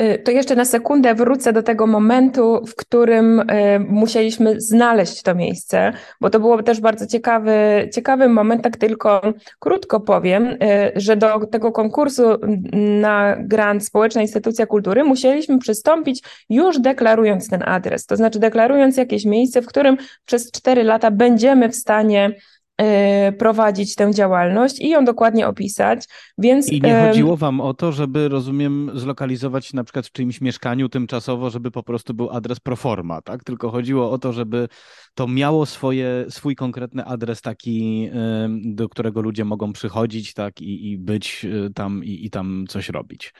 Y, 0.00 0.18
to 0.18 0.30
jeszcze 0.30 0.56
na 0.56 0.64
sekundę 0.64 1.14
wrócę 1.14 1.52
do 1.52 1.62
tego 1.62 1.86
momentu, 1.86 2.64
w 2.66 2.74
którym 2.74 3.40
y, 3.40 3.44
musieliśmy 3.88 4.60
znaleźć 4.60 5.22
to 5.22 5.34
miejsce, 5.34 5.92
bo 6.20 6.30
to 6.30 6.40
było 6.40 6.62
też 6.62 6.80
bardzo 6.80 7.06
ciekawy, 7.06 7.52
ciekawy 7.94 8.28
moment, 8.28 8.62
tak 8.62 8.76
tylko 8.76 9.22
krótko 9.58 10.00
powiem, 10.00 10.46
y, 10.46 10.56
że 10.96 11.16
do 11.16 11.46
tego 11.46 11.72
konkursu 11.72 12.24
na 13.00 13.36
grant 13.40 13.86
Społeczna 13.86 14.22
Instytucja 14.22 14.66
Kultury 14.66 15.04
musieliśmy 15.04 15.58
przystąpić 15.58 16.22
już 16.50 16.78
deklarując 16.78 17.48
ten 17.48 17.62
adres, 17.62 18.06
to 18.06 18.16
znaczy 18.16 18.38
deklarując 18.38 18.96
jakieś 18.96 19.24
miejsce, 19.24 19.62
w 19.62 19.66
którym 19.66 19.96
przez 20.24 20.50
cztery 20.50 20.84
lata 20.84 21.10
będziemy 21.10 21.68
w 21.68 21.76
stanie 21.76 22.34
prowadzić 23.38 23.94
tę 23.94 24.14
działalność 24.14 24.80
i 24.80 24.88
ją 24.88 25.04
dokładnie 25.04 25.48
opisać. 25.48 26.04
Więc, 26.38 26.72
I 26.72 26.80
nie 26.80 27.06
chodziło 27.06 27.36
wam 27.36 27.60
o 27.60 27.74
to, 27.74 27.92
żeby, 27.92 28.28
rozumiem, 28.28 28.90
zlokalizować 28.94 29.72
na 29.72 29.84
przykład 29.84 30.06
w 30.06 30.12
czyimś 30.12 30.40
mieszkaniu 30.40 30.88
tymczasowo, 30.88 31.50
żeby 31.50 31.70
po 31.70 31.82
prostu 31.82 32.14
był 32.14 32.30
adres 32.30 32.60
proforma, 32.60 33.22
tak? 33.22 33.44
Tylko 33.44 33.70
chodziło 33.70 34.10
o 34.10 34.18
to, 34.18 34.32
żeby 34.32 34.68
to 35.14 35.28
miało 35.28 35.66
swoje, 35.66 36.24
swój 36.28 36.56
konkretny 36.56 37.04
adres 37.04 37.42
taki, 37.42 38.10
do 38.64 38.88
którego 38.88 39.20
ludzie 39.20 39.44
mogą 39.44 39.72
przychodzić, 39.72 40.34
tak? 40.34 40.60
I, 40.60 40.90
i 40.90 40.98
być 40.98 41.44
y, 41.44 41.70
tam 41.74 42.04
i, 42.04 42.26
i 42.26 42.30
tam 42.30 42.64
coś 42.68 42.88
robić. 42.88 43.32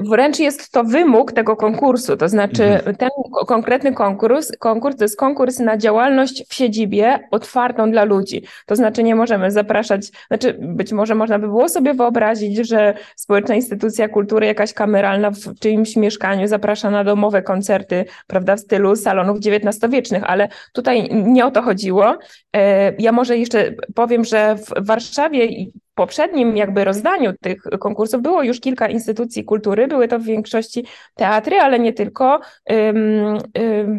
Wręcz 0.00 0.38
jest 0.38 0.72
to 0.72 0.84
wymóg 0.84 1.32
tego 1.32 1.56
konkursu, 1.56 2.16
to 2.16 2.28
znaczy 2.28 2.64
mhm. 2.64 2.96
ten 2.96 3.08
konkretny 3.46 3.92
konkurs, 3.92 4.52
konkurs 4.58 4.96
to 4.96 5.04
jest 5.04 5.16
konkurs 5.16 5.58
na 5.58 5.76
działalność 5.76 6.44
w 6.48 6.54
siedzibie 6.54 7.18
otwartą 7.30 7.90
dla 7.90 8.04
ludzi. 8.04 8.44
To 8.66 8.76
znaczy 8.76 9.02
nie 9.02 9.14
możemy 9.14 9.50
zapraszać, 9.50 10.06
znaczy 10.28 10.56
być 10.60 10.92
może 10.92 11.14
można 11.14 11.38
by 11.38 11.46
było 11.46 11.68
sobie 11.68 11.94
wyobrazić, 11.94 12.68
że 12.68 12.94
społeczna 13.16 13.54
instytucja 13.54 14.08
kultury, 14.08 14.46
jakaś 14.46 14.72
kameralna 14.72 15.30
w 15.30 15.58
czyimś 15.60 15.96
mieszkaniu 15.96 16.48
zaprasza 16.48 16.90
na 16.90 17.04
domowe 17.04 17.42
koncerty, 17.42 18.04
prawda, 18.26 18.56
w 18.56 18.60
stylu 18.60 18.96
salonów 18.96 19.38
XIX-wiecznych, 19.38 20.24
ale 20.26 20.48
tutaj 20.72 21.08
nie 21.12 21.46
o 21.46 21.50
to 21.50 21.62
chodziło. 21.62 22.18
E, 22.56 22.92
ja 22.98 23.12
może 23.12 23.38
jeszcze 23.38 23.74
powiem, 23.94 24.24
że 24.24 24.56
w 24.56 24.86
Warszawie 24.86 25.48
poprzednim 25.94 26.56
jakby 26.56 26.84
rozdaniu 26.84 27.32
tych 27.40 27.62
konkursów 27.80 28.22
było 28.22 28.42
już 28.42 28.60
kilka 28.60 28.88
instytucji 28.88 29.44
kultury, 29.44 29.88
były 29.88 30.08
to 30.08 30.18
w 30.18 30.24
większości 30.24 30.86
teatry, 31.14 31.56
ale 31.56 31.78
nie 31.78 31.92
tylko, 31.92 32.40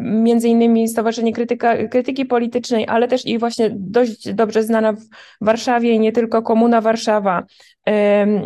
między 0.00 0.48
innymi 0.48 0.88
Stowarzyszenie 0.88 1.32
Krytyka, 1.32 1.88
Krytyki 1.88 2.26
Politycznej, 2.26 2.86
ale 2.88 3.08
też 3.08 3.26
i 3.26 3.38
właśnie 3.38 3.70
dość 3.74 4.32
dobrze 4.32 4.62
znana 4.62 4.92
w 4.92 5.00
Warszawie 5.40 5.92
i 5.92 6.00
nie 6.00 6.12
tylko 6.12 6.42
Komuna 6.42 6.80
Warszawa 6.80 7.42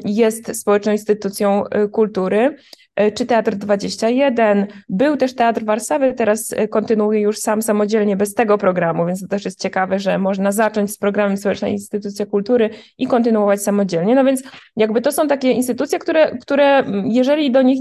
jest 0.05 0.61
społeczną 0.61 0.93
instytucją 0.93 1.65
y, 1.67 1.89
kultury. 1.89 2.57
E, 2.97 3.13
czy 3.13 3.27
Teatr 3.27 3.55
21. 3.55 4.67
Był 4.89 5.17
też 5.17 5.35
Teatr 5.35 5.65
Warszawy, 5.65 6.13
teraz 6.13 6.53
e, 6.53 6.69
kontynuuje 6.69 7.21
już 7.21 7.39
sam 7.39 7.63
samodzielnie 7.63 8.17
bez 8.17 8.35
tego 8.35 8.59
programu, 8.59 9.07
więc 9.07 9.21
to 9.21 9.29
też 9.29 9.45
jest 9.45 9.63
ciekawe, 9.63 9.99
że 9.99 10.19
można 10.19 10.53
zacząć 10.53 10.91
z 10.91 10.99
programem 10.99 11.37
Społeczna 11.37 11.69
Instytucja 11.69 12.27
Kultury 12.27 12.71
i 12.99 13.07
kontynuować 13.07 13.63
samodzielnie. 13.63 14.15
No 14.15 14.25
więc 14.25 14.43
jakby 14.77 15.01
to 15.01 15.13
są 15.13 15.29
takie 15.29 15.51
instytucje, 15.51 15.99
które, 15.99 16.39
które 16.39 16.85
jeżeli 17.05 17.51
do 17.51 17.63
nich 17.63 17.79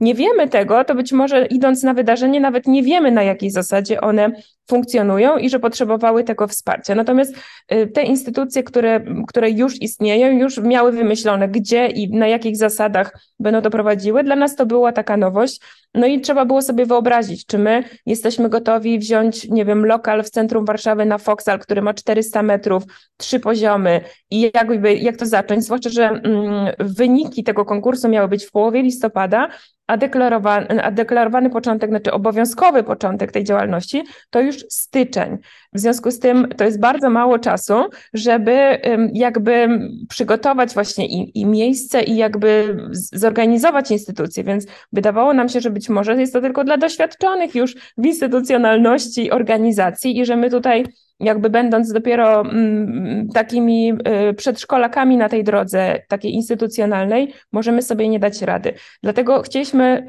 nie 0.00 0.14
wiemy 0.14 0.48
tego, 0.48 0.84
to 0.84 0.94
być 0.94 1.12
może 1.12 1.46
idąc 1.46 1.82
na 1.82 1.94
wydarzenie 1.94 2.40
nawet 2.40 2.66
nie 2.66 2.82
wiemy 2.82 3.10
na 3.10 3.22
jakiej 3.22 3.50
zasadzie 3.50 4.00
one 4.00 4.30
funkcjonują 4.70 5.38
i 5.38 5.50
że 5.50 5.60
potrzebowały 5.60 6.24
tego 6.24 6.46
wsparcia. 6.46 6.94
Natomiast 6.94 7.34
te 7.94 8.02
instytucje, 8.02 8.62
które, 8.62 9.00
które 9.28 9.50
już 9.50 9.82
istnieją, 9.82 10.38
już 10.38 10.60
miały 10.70 10.92
wymyślone, 10.92 11.48
gdzie 11.48 11.86
i 11.86 12.10
na 12.10 12.26
jakich 12.26 12.56
zasadach 12.56 13.12
będą 13.38 13.62
to 13.62 13.70
prowadziły, 13.70 14.24
dla 14.24 14.36
nas 14.36 14.56
to 14.56 14.66
była 14.66 14.92
taka 14.92 15.16
nowość. 15.16 15.60
No 15.94 16.06
i 16.06 16.20
trzeba 16.20 16.44
było 16.44 16.62
sobie 16.62 16.86
wyobrazić, 16.86 17.46
czy 17.46 17.58
my 17.58 17.84
jesteśmy 18.06 18.48
gotowi 18.48 18.98
wziąć, 18.98 19.48
nie 19.48 19.64
wiem, 19.64 19.86
lokal 19.86 20.22
w 20.22 20.30
centrum 20.30 20.64
Warszawy 20.64 21.04
na 21.04 21.18
Foksal, 21.18 21.58
który 21.58 21.82
ma 21.82 21.94
400 21.94 22.42
metrów, 22.42 22.82
trzy 23.16 23.40
poziomy 23.40 24.00
i 24.30 24.50
jakby, 24.54 24.94
jak 24.94 25.16
to 25.16 25.26
zacząć, 25.26 25.64
zwłaszcza, 25.64 25.90
że 25.90 26.08
mm, 26.08 26.74
wyniki 26.78 27.44
tego 27.44 27.64
konkursu 27.64 28.08
miały 28.08 28.28
być 28.28 28.44
w 28.44 28.50
połowie 28.50 28.82
listopada, 28.82 29.48
a 29.90 29.96
deklarowany, 29.96 30.82
a 30.82 30.90
deklarowany 30.90 31.50
początek, 31.50 31.90
znaczy 31.90 32.12
obowiązkowy 32.12 32.82
początek 32.82 33.32
tej 33.32 33.44
działalności 33.44 34.02
to 34.30 34.40
już 34.40 34.56
styczeń. 34.68 35.38
W 35.72 35.78
związku 35.80 36.10
z 36.10 36.18
tym 36.18 36.48
to 36.56 36.64
jest 36.64 36.80
bardzo 36.80 37.10
mało 37.10 37.38
czasu, 37.38 37.74
żeby 38.14 38.80
jakby 39.12 39.68
przygotować 40.08 40.74
właśnie 40.74 41.06
i, 41.06 41.40
i 41.40 41.46
miejsce 41.46 42.02
i 42.02 42.16
jakby 42.16 42.76
zorganizować 42.92 43.90
instytucje, 43.90 44.44
więc 44.44 44.66
wydawało 44.92 45.34
nam 45.34 45.48
się, 45.48 45.60
że 45.60 45.70
być 45.80 45.88
może 45.88 46.20
jest 46.20 46.32
to 46.32 46.40
tylko 46.40 46.64
dla 46.64 46.76
doświadczonych 46.76 47.54
już 47.54 47.74
w 47.98 48.06
instytucjonalności 48.06 49.30
organizacji 49.30 50.18
i 50.18 50.26
że 50.26 50.36
my 50.36 50.50
tutaj 50.50 50.84
jakby 51.20 51.50
będąc 51.50 51.92
dopiero 51.92 52.40
mm, 52.40 53.28
takimi 53.28 53.92
y, 54.30 54.34
przedszkolakami 54.34 55.16
na 55.16 55.28
tej 55.28 55.44
drodze 55.44 56.02
takiej 56.08 56.32
instytucjonalnej, 56.32 57.32
możemy 57.52 57.82
sobie 57.82 58.08
nie 58.08 58.18
dać 58.18 58.42
rady. 58.42 58.74
Dlatego 59.02 59.42
chcieliśmy 59.42 60.06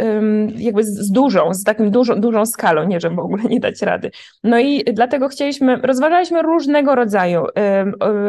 jakby 0.55 0.83
z 0.83 1.11
dużą, 1.11 1.53
z 1.53 1.63
takim 1.63 1.91
dużą, 1.91 2.21
dużą 2.21 2.45
skalą, 2.45 2.87
nie 2.87 2.99
że 2.99 3.09
w 3.09 3.19
ogóle 3.19 3.43
nie 3.43 3.59
dać 3.59 3.81
rady. 3.81 4.11
No 4.43 4.59
i 4.59 4.83
dlatego 4.93 5.27
chcieliśmy, 5.27 5.75
rozważaliśmy 5.75 6.41
różnego 6.41 6.95
rodzaju 6.95 7.45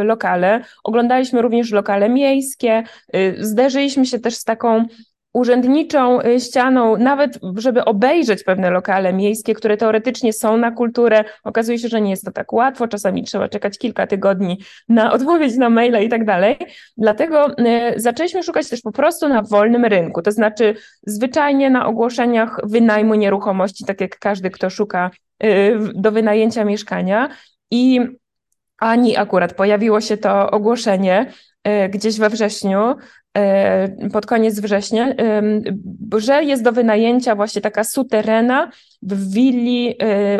lokale, 0.04 0.64
oglądaliśmy 0.84 1.42
również 1.42 1.70
lokale 1.70 2.08
miejskie, 2.08 2.82
y, 3.16 3.36
zderzyliśmy 3.38 4.06
się 4.06 4.18
też 4.18 4.34
z 4.34 4.44
taką 4.44 4.84
urzędniczą 5.32 6.20
y, 6.20 6.40
ścianą, 6.40 6.96
nawet 6.96 7.38
żeby 7.56 7.84
obejrzeć 7.84 8.44
pewne 8.44 8.70
lokale 8.70 9.12
miejskie, 9.12 9.54
które 9.54 9.76
teoretycznie 9.76 10.32
są 10.32 10.56
na 10.56 10.70
kulturę. 10.70 11.24
Okazuje 11.44 11.78
się, 11.78 11.88
że 11.88 12.00
nie 12.00 12.10
jest 12.10 12.24
to 12.24 12.32
tak 12.32 12.52
łatwo, 12.52 12.88
czasami 12.88 13.24
trzeba 13.24 13.48
czekać 13.48 13.78
kilka 13.78 14.06
tygodni 14.06 14.58
na 14.88 15.12
odpowiedź 15.12 15.56
na 15.56 15.70
maile 15.70 16.04
i 16.04 16.08
tak 16.08 16.24
dalej. 16.24 16.56
Dlatego 16.96 17.50
y, 17.50 17.54
zaczęliśmy 17.96 18.42
szukać 18.42 18.68
też 18.68 18.80
po 18.80 18.92
prostu 18.92 19.28
na 19.28 19.42
wolnym 19.42 19.84
rynku, 19.84 20.22
to 20.22 20.32
znaczy 20.32 20.74
zwyczajnie 21.06 21.70
na 21.70 21.86
ogłoszeniach 21.86 22.60
wynajmu 22.64 23.14
nieruchomości, 23.14 23.84
tak 23.84 24.00
jak 24.00 24.18
każdy, 24.18 24.50
kto 24.50 24.70
szuka 24.70 25.10
y, 25.44 25.78
do 25.94 26.12
wynajęcia 26.12 26.64
mieszkania 26.64 27.28
i 27.70 28.00
ani 28.78 29.16
akurat 29.16 29.54
pojawiło 29.54 30.00
się 30.00 30.16
to 30.16 30.50
ogłoszenie 30.50 31.32
gdzieś 31.90 32.18
we 32.18 32.30
wrześniu, 32.30 32.96
pod 34.12 34.26
koniec 34.26 34.60
września, 34.60 35.14
że 36.16 36.44
jest 36.44 36.62
do 36.62 36.72
wynajęcia 36.72 37.34
właśnie 37.34 37.62
taka 37.62 37.84
suterena 37.84 38.70
w 39.02 39.34
willi, 39.34 39.94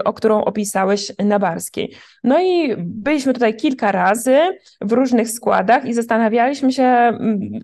o 0.05 0.13
którą 0.13 0.45
opisałeś 0.45 1.13
na 1.19 1.39
Barskiej. 1.39 1.95
No 2.25 2.41
i 2.41 2.77
byliśmy 2.79 3.33
tutaj 3.33 3.57
kilka 3.57 3.93
razy 3.93 4.39
w 4.81 4.93
różnych 4.93 5.31
składach 5.31 5.85
i 5.85 5.95
zastanawialiśmy 5.95 6.73
się, 6.73 7.19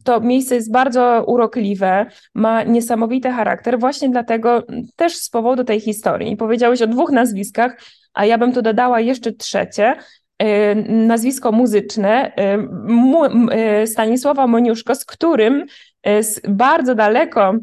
to 0.05 0.21
miejsce 0.21 0.55
jest 0.55 0.73
bardzo 0.73 1.25
urokliwe, 1.27 2.07
ma 2.35 2.63
niesamowity 2.63 3.31
charakter, 3.31 3.79
właśnie 3.79 4.11
dlatego 4.11 4.67
też 4.97 5.17
z 5.17 5.31
powodu 5.31 5.65
tej 5.65 5.81
historii. 5.81 6.37
Powiedziałeś 6.37 6.83
o 6.83 6.87
dwóch 6.87 7.11
nazwiskach, 7.13 7.81
a 8.15 8.25
ja 8.25 8.39
bym 8.39 8.53
tu 8.53 8.63
dodała 8.63 9.01
jeszcze 9.01 9.33
trzecie, 9.33 9.95
nazwisko 10.89 11.53
muzyczne 11.53 12.33
y, 13.53 13.83
y, 13.83 13.87
Stanisława 13.87 14.47
Moniuszko, 14.47 14.95
z 14.95 15.05
którym 15.05 15.67
bardzo 16.49 16.95
daleko 16.95 17.55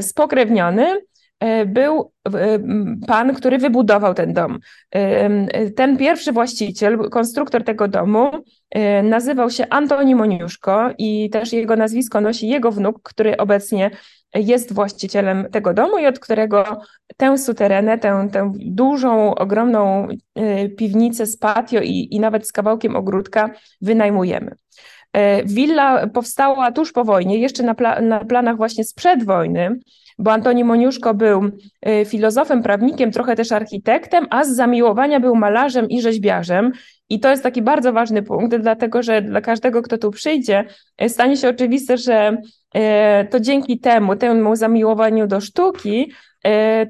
spokrewniony 0.00 0.86
był 1.66 2.12
pan, 3.06 3.34
który 3.34 3.58
wybudował 3.58 4.14
ten 4.14 4.32
dom. 4.32 4.58
Ten 5.76 5.96
pierwszy 5.96 6.32
właściciel, 6.32 7.10
konstruktor 7.10 7.64
tego 7.64 7.88
domu, 7.88 8.30
nazywał 9.02 9.50
się 9.50 9.66
Antoni 9.70 10.14
Moniuszko 10.14 10.90
i 10.98 11.30
też 11.30 11.52
jego 11.52 11.76
nazwisko 11.76 12.20
nosi 12.20 12.48
jego 12.48 12.72
wnuk, 12.72 13.02
który 13.02 13.36
obecnie 13.36 13.90
jest 14.34 14.74
właścicielem 14.74 15.50
tego 15.50 15.74
domu 15.74 15.98
i 15.98 16.06
od 16.06 16.18
którego 16.18 16.80
tę 17.16 17.38
suterenę, 17.38 17.98
tę, 17.98 18.28
tę 18.32 18.52
dużą, 18.56 19.34
ogromną 19.34 20.08
y, 20.38 20.68
piwnicę 20.78 21.26
z 21.26 21.36
patio 21.36 21.80
i, 21.80 22.08
i 22.10 22.20
nawet 22.20 22.48
z 22.48 22.52
kawałkiem 22.52 22.96
ogródka 22.96 23.50
wynajmujemy. 23.80 24.54
Y, 25.16 25.44
willa 25.44 26.06
powstała 26.06 26.72
tuż 26.72 26.92
po 26.92 27.04
wojnie, 27.04 27.38
jeszcze 27.38 27.62
na, 27.62 27.74
pla 27.74 28.00
na 28.00 28.24
planach 28.24 28.56
właśnie 28.56 28.84
sprzed 28.84 29.24
wojny, 29.24 29.80
bo 30.18 30.32
Antoni 30.32 30.64
Moniuszko 30.64 31.14
był 31.14 31.44
y, 31.44 32.04
filozofem, 32.04 32.62
prawnikiem, 32.62 33.10
trochę 33.10 33.36
też 33.36 33.52
architektem, 33.52 34.26
a 34.30 34.44
z 34.44 34.48
zamiłowania 34.48 35.20
był 35.20 35.36
malarzem 35.36 35.88
i 35.88 36.02
rzeźbiarzem. 36.02 36.72
I 37.08 37.20
to 37.20 37.30
jest 37.30 37.42
taki 37.42 37.62
bardzo 37.62 37.92
ważny 37.92 38.22
punkt, 38.22 38.56
dlatego 38.56 39.02
że 39.02 39.22
dla 39.22 39.40
każdego, 39.40 39.82
kto 39.82 39.98
tu 39.98 40.10
przyjdzie, 40.10 40.64
stanie 41.08 41.36
się 41.36 41.48
oczywiste, 41.48 41.98
że 41.98 42.36
E, 42.74 43.24
to 43.24 43.40
dzięki 43.40 43.80
temu, 43.80 44.16
temu 44.16 44.56
zamiłowaniu 44.56 45.26
do 45.26 45.40
sztuki, 45.40 46.02
e, 46.02 46.14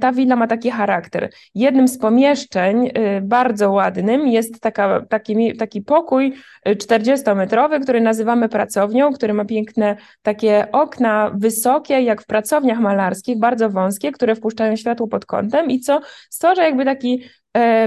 ta 0.00 0.12
willa 0.12 0.36
ma 0.36 0.46
taki 0.46 0.70
charakter. 0.70 1.30
Jednym 1.54 1.88
z 1.88 1.98
pomieszczeń 1.98 2.90
e, 2.94 3.20
bardzo 3.20 3.70
ładnym 3.70 4.28
jest 4.28 4.60
taka, 4.60 5.06
taki, 5.08 5.56
taki 5.56 5.82
pokój 5.82 6.34
40-metrowy, 6.66 7.80
który 7.82 8.00
nazywamy 8.00 8.48
pracownią, 8.48 9.12
który 9.12 9.34
ma 9.34 9.44
piękne 9.44 9.96
takie 10.22 10.66
okna 10.72 11.30
wysokie, 11.34 12.00
jak 12.00 12.22
w 12.22 12.26
pracowniach 12.26 12.78
malarskich, 12.78 13.38
bardzo 13.38 13.70
wąskie, 13.70 14.12
które 14.12 14.34
wpuszczają 14.34 14.76
światło 14.76 15.08
pod 15.08 15.26
kątem 15.26 15.70
i 15.70 15.80
co 15.80 16.00
stwarza 16.30 16.64
jakby 16.64 16.84
taki 16.84 17.22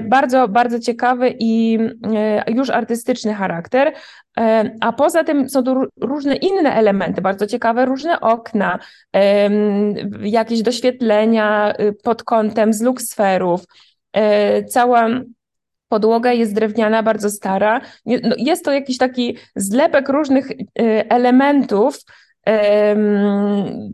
bardzo, 0.01 0.48
bardzo 0.48 0.79
ciekawy 0.79 1.36
i 1.39 1.79
już 2.48 2.70
artystyczny 2.70 3.34
charakter. 3.34 3.93
A 4.82 4.93
poza 4.93 5.24
tym 5.24 5.50
są 5.50 5.63
tu 5.63 5.84
różne 6.01 6.36
inne 6.36 6.74
elementy, 6.74 7.22
bardzo 7.22 7.48
ciekawe, 7.48 7.86
różne 7.86 8.20
okna, 8.20 8.79
jakieś 10.22 10.62
doświetlenia 10.62 11.74
y, 11.79 11.93
pod 12.03 12.24
kątem 12.24 12.74
z 12.74 12.82
luksferów. 12.82 13.65
E, 14.13 14.63
cała 14.63 15.10
podłoga 15.88 16.34
jest 16.34 16.55
drewniana, 16.55 17.03
bardzo 17.03 17.29
stara. 17.29 17.82
No, 18.05 18.36
jest 18.38 18.65
to 18.65 18.72
jakiś 18.72 18.98
taki 18.98 19.38
zlepek 19.55 20.10
różnych 20.10 20.51
y, 20.51 20.58
elementów, 21.10 22.00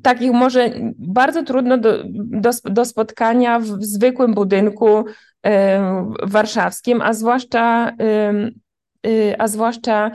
takich 0.04 0.32
może 0.32 0.70
bardzo 0.98 1.44
trudno 1.44 1.78
do, 1.78 2.04
do, 2.14 2.50
do 2.64 2.86
spotkania 2.86 3.60
w 3.60 3.66
zwykłym 3.66 4.34
budynku 4.34 5.06
warszawskim, 6.24 7.02
a 7.02 7.14
zwłaszcza 7.14 7.92
Y, 9.08 9.36
a 9.38 9.48
zwłaszcza 9.48 10.08
y, 10.08 10.14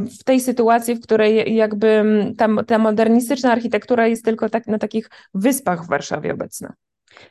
w 0.00 0.24
tej 0.24 0.40
sytuacji, 0.40 0.94
w 0.94 1.00
której 1.00 1.54
jakby 1.54 2.04
ta, 2.38 2.48
ta 2.66 2.78
modernistyczna 2.78 3.52
architektura 3.52 4.06
jest 4.06 4.24
tylko 4.24 4.48
tak, 4.48 4.66
na 4.66 4.78
takich 4.78 5.10
wyspach 5.34 5.84
w 5.84 5.88
Warszawie 5.88 6.32
obecna. 6.32 6.72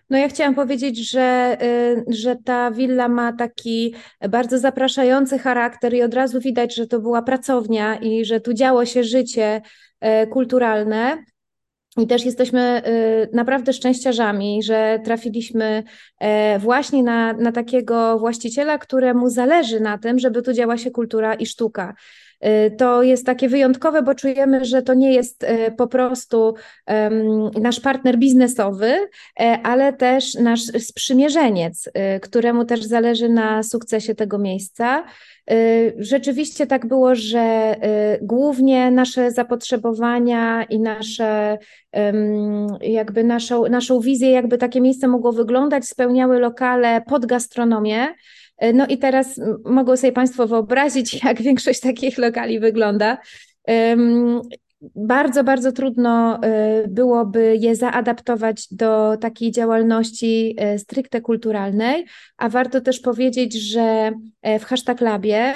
No 0.10 0.18
ja 0.18 0.30
chciałam 0.30 0.56
powiedzieć, 0.56 1.12
że, 1.12 1.58
y, 1.62 2.14
że 2.14 2.36
ta 2.36 2.72
willa 2.72 3.08
ma 3.08 3.34
taki 3.34 3.96
bardzo 4.30 4.60
zapraszający 4.60 5.40
charakter 5.40 5.94
i 5.94 6.04
od 6.04 6.14
razu 6.14 6.40
widać, 6.40 6.76
że 6.76 6.88
to 6.88 7.00
była 7.00 7.22
pracownia 7.22 7.96
i 7.96 8.26
że 8.26 8.40
tu 8.40 8.54
działo 8.54 8.86
się 8.86 9.04
życie 9.04 9.62
kulturalne. 10.32 11.24
I 11.98 12.08
też 12.08 12.26
jesteśmy 12.26 12.82
y, 12.88 13.36
naprawdę 13.36 13.74
szczęściarzami, 13.74 14.64
że 14.64 15.00
trafiliśmy 15.04 15.84
e, 16.20 16.60
właśnie 16.60 17.04
na, 17.04 17.34
na 17.34 17.52
takiego 17.52 18.20
właściciela, 18.20 18.78
któremu 18.78 19.30
zależy 19.30 19.80
na 19.80 19.98
tym, 19.98 20.20
żeby 20.20 20.42
tu 20.42 20.54
działa 20.54 20.78
się 20.78 20.92
kultura 20.92 21.34
i 21.34 21.46
sztuka. 21.46 21.96
Y, 22.46 22.72
to 22.72 23.04
jest 23.04 23.26
takie 23.26 23.50
wyjątkowe, 23.50 24.02
bo 24.02 24.16
czujemy, 24.16 24.66
że 24.66 24.82
to 24.82 24.94
nie 24.94 25.14
jest 25.14 25.44
y, 25.44 25.72
po 25.78 25.88
prostu 25.88 26.56
nasz 27.62 27.80
partner 27.80 28.18
biznesowy, 28.18 28.94
e, 29.40 29.60
ale 29.64 29.94
też 29.94 30.34
nasz 30.34 30.62
sprzymierzeniec, 30.62 31.90
któremu 32.22 32.66
też 32.66 32.84
zależy 32.84 33.30
na 33.30 33.64
sukcesie 33.64 34.16
tego 34.16 34.38
miejsca. 34.38 35.04
Y, 35.52 35.96
rzeczywiście 35.98 36.68
tak 36.68 36.88
było, 36.88 37.16
że 37.16 37.76
y, 38.16 38.26
głównie 38.26 38.92
nasze 38.92 39.32
zapotrzebowania 39.32 40.64
i 40.64 40.80
nasze, 40.80 41.58
jakby 42.82 43.24
naszą, 43.24 43.66
naszą 43.68 44.00
wizję, 44.00 44.32
jakby 44.32 44.58
takie 44.58 44.82
miejsce 44.82 45.08
mogło 45.08 45.32
wyglądać, 45.32 45.86
spełniały 45.86 46.40
lokale 46.40 47.02
pod 47.02 47.26
gastronomię. 47.26 48.08
Y, 48.64 48.74
no 48.74 48.88
i 48.88 48.98
teraz 48.98 49.42
mogą 49.66 49.98
sobie 49.98 50.14
Państwo 50.14 50.48
wyobrazić, 50.48 51.14
jak 51.24 51.42
większość 51.42 51.80
takich 51.80 52.18
lokali 52.18 52.60
wygląda. 52.60 53.18
Bardzo, 54.96 55.44
bardzo 55.44 55.72
trudno 55.72 56.40
y, 56.84 56.88
byłoby 56.88 57.58
je 57.60 57.76
zaadaptować 57.76 58.68
do 58.72 59.18
takiej 59.18 59.52
działalności 59.52 60.56
y, 60.76 60.80
stricte 60.80 61.22
kulturalnej, 61.22 62.06
a 62.38 62.50
warto 62.50 62.82
też 62.82 63.00
powiedzieć, 63.00 63.54
że 63.54 64.12
e, 64.42 64.60
w 64.60 64.64
Hashtag 64.64 65.02
Labie, 65.02 65.54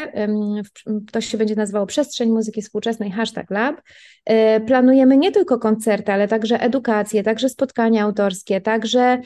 to 1.12 1.22
się 1.22 1.38
będzie 1.38 1.56
nazywało 1.56 1.86
Przestrzeń 1.86 2.30
Muzyki 2.30 2.62
Współczesnej 2.62 3.12
Hashtag 3.12 3.50
Lab, 3.50 3.82
e, 4.26 4.62
planujemy 4.62 5.18
nie 5.18 5.32
tylko 5.32 5.60
koncerty, 5.60 6.12
ale 6.12 6.28
także 6.28 6.62
edukację, 6.62 7.24
także 7.24 7.50
spotkania 7.50 8.04
autorskie, 8.04 8.62
także 8.62 9.22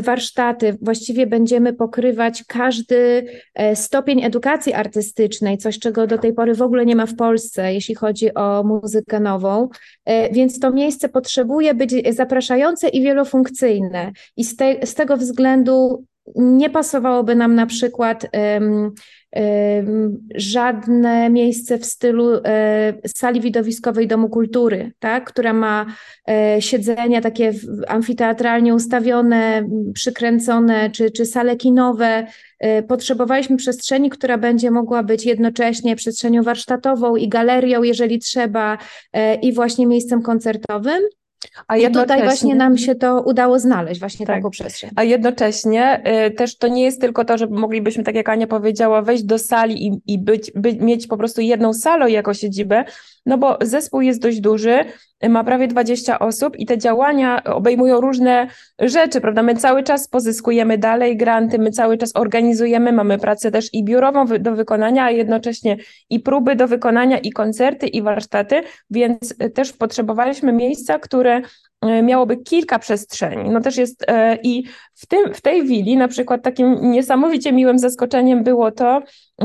warsztaty. 0.00 0.76
Właściwie 0.82 1.26
będziemy 1.26 1.72
pokrywać 1.72 2.44
każdy 2.48 3.26
e, 3.54 3.76
stopień 3.76 4.24
edukacji 4.24 4.72
artystycznej, 4.72 5.58
coś 5.58 5.78
czego 5.78 6.06
do 6.06 6.18
tej 6.18 6.32
pory 6.32 6.54
w 6.54 6.62
ogóle 6.62 6.86
nie 6.86 6.96
ma 6.96 7.06
w 7.06 7.16
Polsce, 7.16 7.74
jeśli 7.74 7.94
chodzi 7.94 8.34
o 8.34 8.62
muzykę 8.62 9.20
nową. 9.20 9.68
E, 10.04 10.32
więc 10.32 10.58
to 10.58 10.70
miejsce 10.70 11.08
potrzebuje 11.08 11.74
być 11.74 11.94
zapraszające 12.10 12.88
i 12.88 13.02
wielofunkcyjne. 13.02 14.12
I 14.36 14.44
z, 14.44 14.56
te, 14.56 14.86
z 14.86 14.94
tego 14.94 15.16
względu 15.16 16.04
nie 16.36 16.70
pasowałoby 16.70 17.34
nam 17.34 17.54
na 17.54 17.66
przykład 17.66 18.26
um, 18.32 18.94
żadne 20.34 21.30
miejsce 21.30 21.78
w 21.78 21.84
stylu 21.84 22.30
e, 22.44 22.94
sali 23.06 23.40
widowiskowej 23.40 24.08
Domu 24.08 24.28
Kultury, 24.28 24.92
tak? 24.98 25.24
która 25.24 25.52
ma 25.52 25.86
e, 26.28 26.62
siedzenia 26.62 27.20
takie 27.20 27.52
amfiteatralnie 27.88 28.74
ustawione, 28.74 29.68
przykręcone, 29.94 30.90
czy, 30.90 31.10
czy 31.10 31.26
sale 31.26 31.56
kinowe. 31.56 32.26
E, 32.58 32.82
potrzebowaliśmy 32.82 33.56
przestrzeni, 33.56 34.10
która 34.10 34.38
będzie 34.38 34.70
mogła 34.70 35.02
być 35.02 35.26
jednocześnie 35.26 35.96
przestrzenią 35.96 36.42
warsztatową 36.42 37.16
i 37.16 37.28
galerią, 37.28 37.82
jeżeli 37.82 38.18
trzeba, 38.18 38.78
i 39.42 39.52
właśnie 39.52 39.86
miejscem 39.86 40.22
koncertowym. 40.22 41.02
A 41.68 41.76
tutaj 41.92 42.22
właśnie 42.22 42.54
nam 42.54 42.78
się 42.78 42.94
to 42.94 43.22
udało 43.22 43.58
znaleźć, 43.58 44.00
właśnie 44.00 44.26
tak. 44.26 44.36
taką 44.36 44.50
przestrzeń. 44.50 44.90
A 44.96 45.04
jednocześnie 45.04 46.02
y, 46.26 46.30
też 46.30 46.58
to 46.58 46.68
nie 46.68 46.84
jest 46.84 47.00
tylko 47.00 47.24
to, 47.24 47.38
że 47.38 47.46
moglibyśmy, 47.46 48.04
tak 48.04 48.14
jak 48.14 48.28
Ania 48.28 48.46
powiedziała, 48.46 49.02
wejść 49.02 49.24
do 49.24 49.38
sali 49.38 49.86
i, 49.86 50.00
i 50.06 50.18
być, 50.18 50.52
by, 50.54 50.76
mieć 50.76 51.06
po 51.06 51.16
prostu 51.16 51.40
jedną 51.40 51.74
salę 51.74 52.10
jako 52.10 52.34
siedzibę, 52.34 52.84
no 53.26 53.38
bo 53.38 53.58
zespół 53.62 54.00
jest 54.00 54.20
dość 54.20 54.40
duży, 54.40 54.84
ma 55.28 55.44
prawie 55.44 55.68
20 55.68 56.18
osób 56.18 56.58
i 56.58 56.66
te 56.66 56.78
działania 56.78 57.44
obejmują 57.44 58.00
różne 58.00 58.46
rzeczy, 58.78 59.20
prawda? 59.20 59.42
My 59.42 59.56
cały 59.56 59.82
czas 59.82 60.08
pozyskujemy 60.08 60.78
dalej 60.78 61.16
granty, 61.16 61.58
my 61.58 61.70
cały 61.70 61.98
czas 61.98 62.16
organizujemy, 62.16 62.92
mamy 62.92 63.18
pracę 63.18 63.50
też 63.50 63.74
i 63.74 63.84
biurową 63.84 64.26
do 64.40 64.54
wykonania, 64.54 65.04
a 65.04 65.10
jednocześnie 65.10 65.76
i 66.10 66.20
próby 66.20 66.56
do 66.56 66.68
wykonania, 66.68 67.18
i 67.18 67.30
koncerty, 67.30 67.86
i 67.86 68.02
warsztaty, 68.02 68.62
więc 68.90 69.34
też 69.54 69.72
potrzebowaliśmy 69.72 70.52
miejsca, 70.52 70.98
które 70.98 71.42
miałoby 72.02 72.36
kilka 72.36 72.78
przestrzeni. 72.78 73.50
No 73.50 73.60
też 73.60 73.76
jest 73.76 74.06
i 74.42 74.64
w, 74.94 75.06
tym, 75.06 75.34
w 75.34 75.40
tej 75.40 75.62
willi 75.62 75.96
na 75.96 76.08
przykład 76.08 76.42
takim 76.42 76.90
niesamowicie 76.90 77.52
miłym 77.52 77.78
zaskoczeniem 77.78 78.44
było 78.44 78.70
to, 78.70 79.02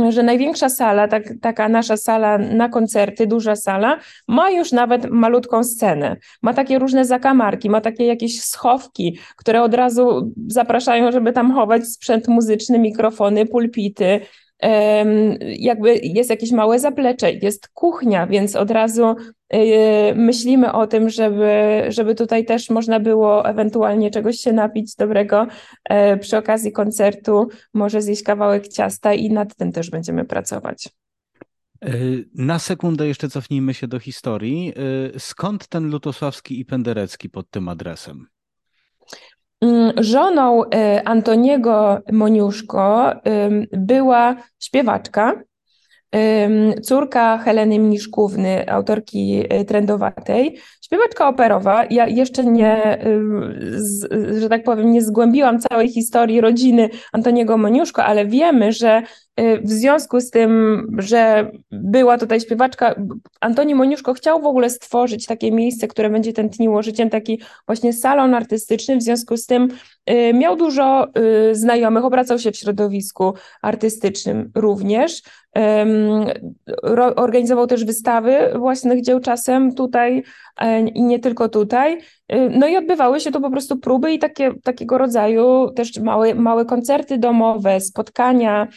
że 0.09 0.23
największa 0.23 0.69
sala, 0.69 1.07
tak, 1.07 1.23
taka 1.41 1.69
nasza 1.69 1.97
sala 1.97 2.37
na 2.37 2.69
koncerty, 2.69 3.27
duża 3.27 3.55
sala, 3.55 3.99
ma 4.27 4.49
już 4.49 4.71
nawet 4.71 5.09
malutką 5.09 5.63
scenę. 5.63 6.17
Ma 6.41 6.53
takie 6.53 6.79
różne 6.79 7.05
zakamarki, 7.05 7.69
ma 7.69 7.81
takie 7.81 8.05
jakieś 8.05 8.41
schowki, 8.41 9.17
które 9.35 9.61
od 9.61 9.73
razu 9.73 10.33
zapraszają, 10.47 11.11
żeby 11.11 11.33
tam 11.33 11.53
chować 11.53 11.87
sprzęt 11.87 12.27
muzyczny, 12.27 12.79
mikrofony, 12.79 13.45
pulpity, 13.45 14.19
jakby 15.41 15.95
jest 16.03 16.29
jakieś 16.29 16.51
małe 16.51 16.79
zaplecze, 16.79 17.31
jest 17.31 17.67
kuchnia, 17.67 18.27
więc 18.27 18.55
od 18.55 18.71
razu 18.71 19.15
y, 19.53 19.57
myślimy 20.15 20.73
o 20.73 20.87
tym, 20.87 21.09
żeby, 21.09 21.85
żeby 21.87 22.15
tutaj 22.15 22.45
też 22.45 22.69
można 22.69 22.99
było 22.99 23.49
ewentualnie 23.49 24.11
czegoś 24.11 24.37
się 24.37 24.53
napić 24.53 24.95
dobrego 24.95 25.47
e, 25.83 26.17
przy 26.17 26.37
okazji 26.37 26.71
koncertu, 26.71 27.47
może 27.73 28.01
zjeść 28.01 28.23
kawałek 28.23 28.67
ciasta 28.67 29.13
i 29.13 29.29
nad 29.29 29.55
tym 29.55 29.71
też 29.71 29.89
będziemy 29.89 30.25
pracować. 30.25 30.89
E, 31.85 31.91
na 32.35 32.59
sekundę 32.59 33.07
jeszcze 33.07 33.29
cofnijmy 33.29 33.73
się 33.73 33.87
do 33.87 33.99
historii. 33.99 34.73
E, 35.15 35.19
skąd 35.19 35.67
ten 35.67 35.89
Lutosławski 35.89 36.59
i 36.59 36.65
Penderecki 36.65 37.29
pod 37.29 37.49
tym 37.49 37.69
adresem? 37.69 38.27
Mm, 39.61 39.93
żoną 39.97 40.63
y, 40.63 40.67
Antoniego 41.05 41.99
Moniuszko 42.11 43.13
była 43.71 44.35
śpiewaczka, 44.59 45.43
córka 46.83 47.37
Heleny 47.37 47.79
Mniszkówny, 47.79 48.71
autorki 48.71 49.43
y, 49.53 49.65
trendowatej, 49.65 50.57
śpiewaczka 50.81 51.27
operowa. 51.27 51.85
Ja 51.89 52.07
jeszcze 52.07 52.43
nie, 52.45 52.99
że 54.39 54.49
tak 54.49 54.63
powiem, 54.63 54.91
nie 54.91 55.01
zgłębiłam 55.01 55.59
całej 55.59 55.89
historii 55.89 56.41
rodziny 56.41 56.89
Antoniego 57.13 57.57
Moniuszko, 57.57 58.03
ale 58.03 58.25
wiemy, 58.25 58.71
że 58.73 59.01
y, 59.39 59.61
w 59.63 59.69
związku 59.69 60.21
z 60.21 60.29
tym, 60.29 60.85
że 60.97 61.51
była 61.71 62.17
tutaj 62.17 62.41
śpiewaczka, 62.41 62.95
Antoni 63.41 63.75
Moniuszko 63.75 64.13
chciał 64.13 64.41
w 64.41 64.45
ogóle 64.45 64.69
stworzyć 64.69 65.25
takie 65.25 65.51
miejsce, 65.51 65.87
które 65.87 66.09
będzie 66.09 66.33
tętniło 66.33 66.83
życiem, 66.83 67.09
taki 67.09 67.41
właśnie 67.65 67.93
salon 67.93 68.33
artystyczny, 68.33 68.97
w 68.97 69.03
związku 69.03 69.37
z 69.37 69.45
tym 69.45 69.67
y, 70.09 70.33
miał 70.33 70.55
dużo 70.55 71.07
znajomych, 71.51 72.05
obracał 72.05 72.39
się 72.39 72.51
w 72.51 72.57
środowisku 72.57 73.33
artystycznym 73.61 74.51
również. 74.55 75.21
Organizował 77.15 77.67
też 77.67 77.85
wystawy 77.85 78.53
własnych 78.55 79.01
dzieł 79.01 79.19
czasem 79.19 79.75
tutaj 79.75 80.23
e, 80.57 80.81
i 80.81 81.03
nie 81.03 81.19
tylko 81.19 81.49
tutaj. 81.49 81.97
E, 82.27 82.49
no 82.49 82.67
i 82.67 82.77
odbywały 82.77 83.19
się 83.19 83.31
tu 83.31 83.41
po 83.41 83.51
prostu 83.51 83.77
próby 83.77 84.13
i 84.13 84.19
takie, 84.19 84.51
takiego 84.63 84.97
rodzaju 84.97 85.71
też 85.75 85.99
małe, 85.99 86.35
małe 86.35 86.65
koncerty 86.65 87.17
domowe, 87.17 87.81
spotkania. 87.81 88.67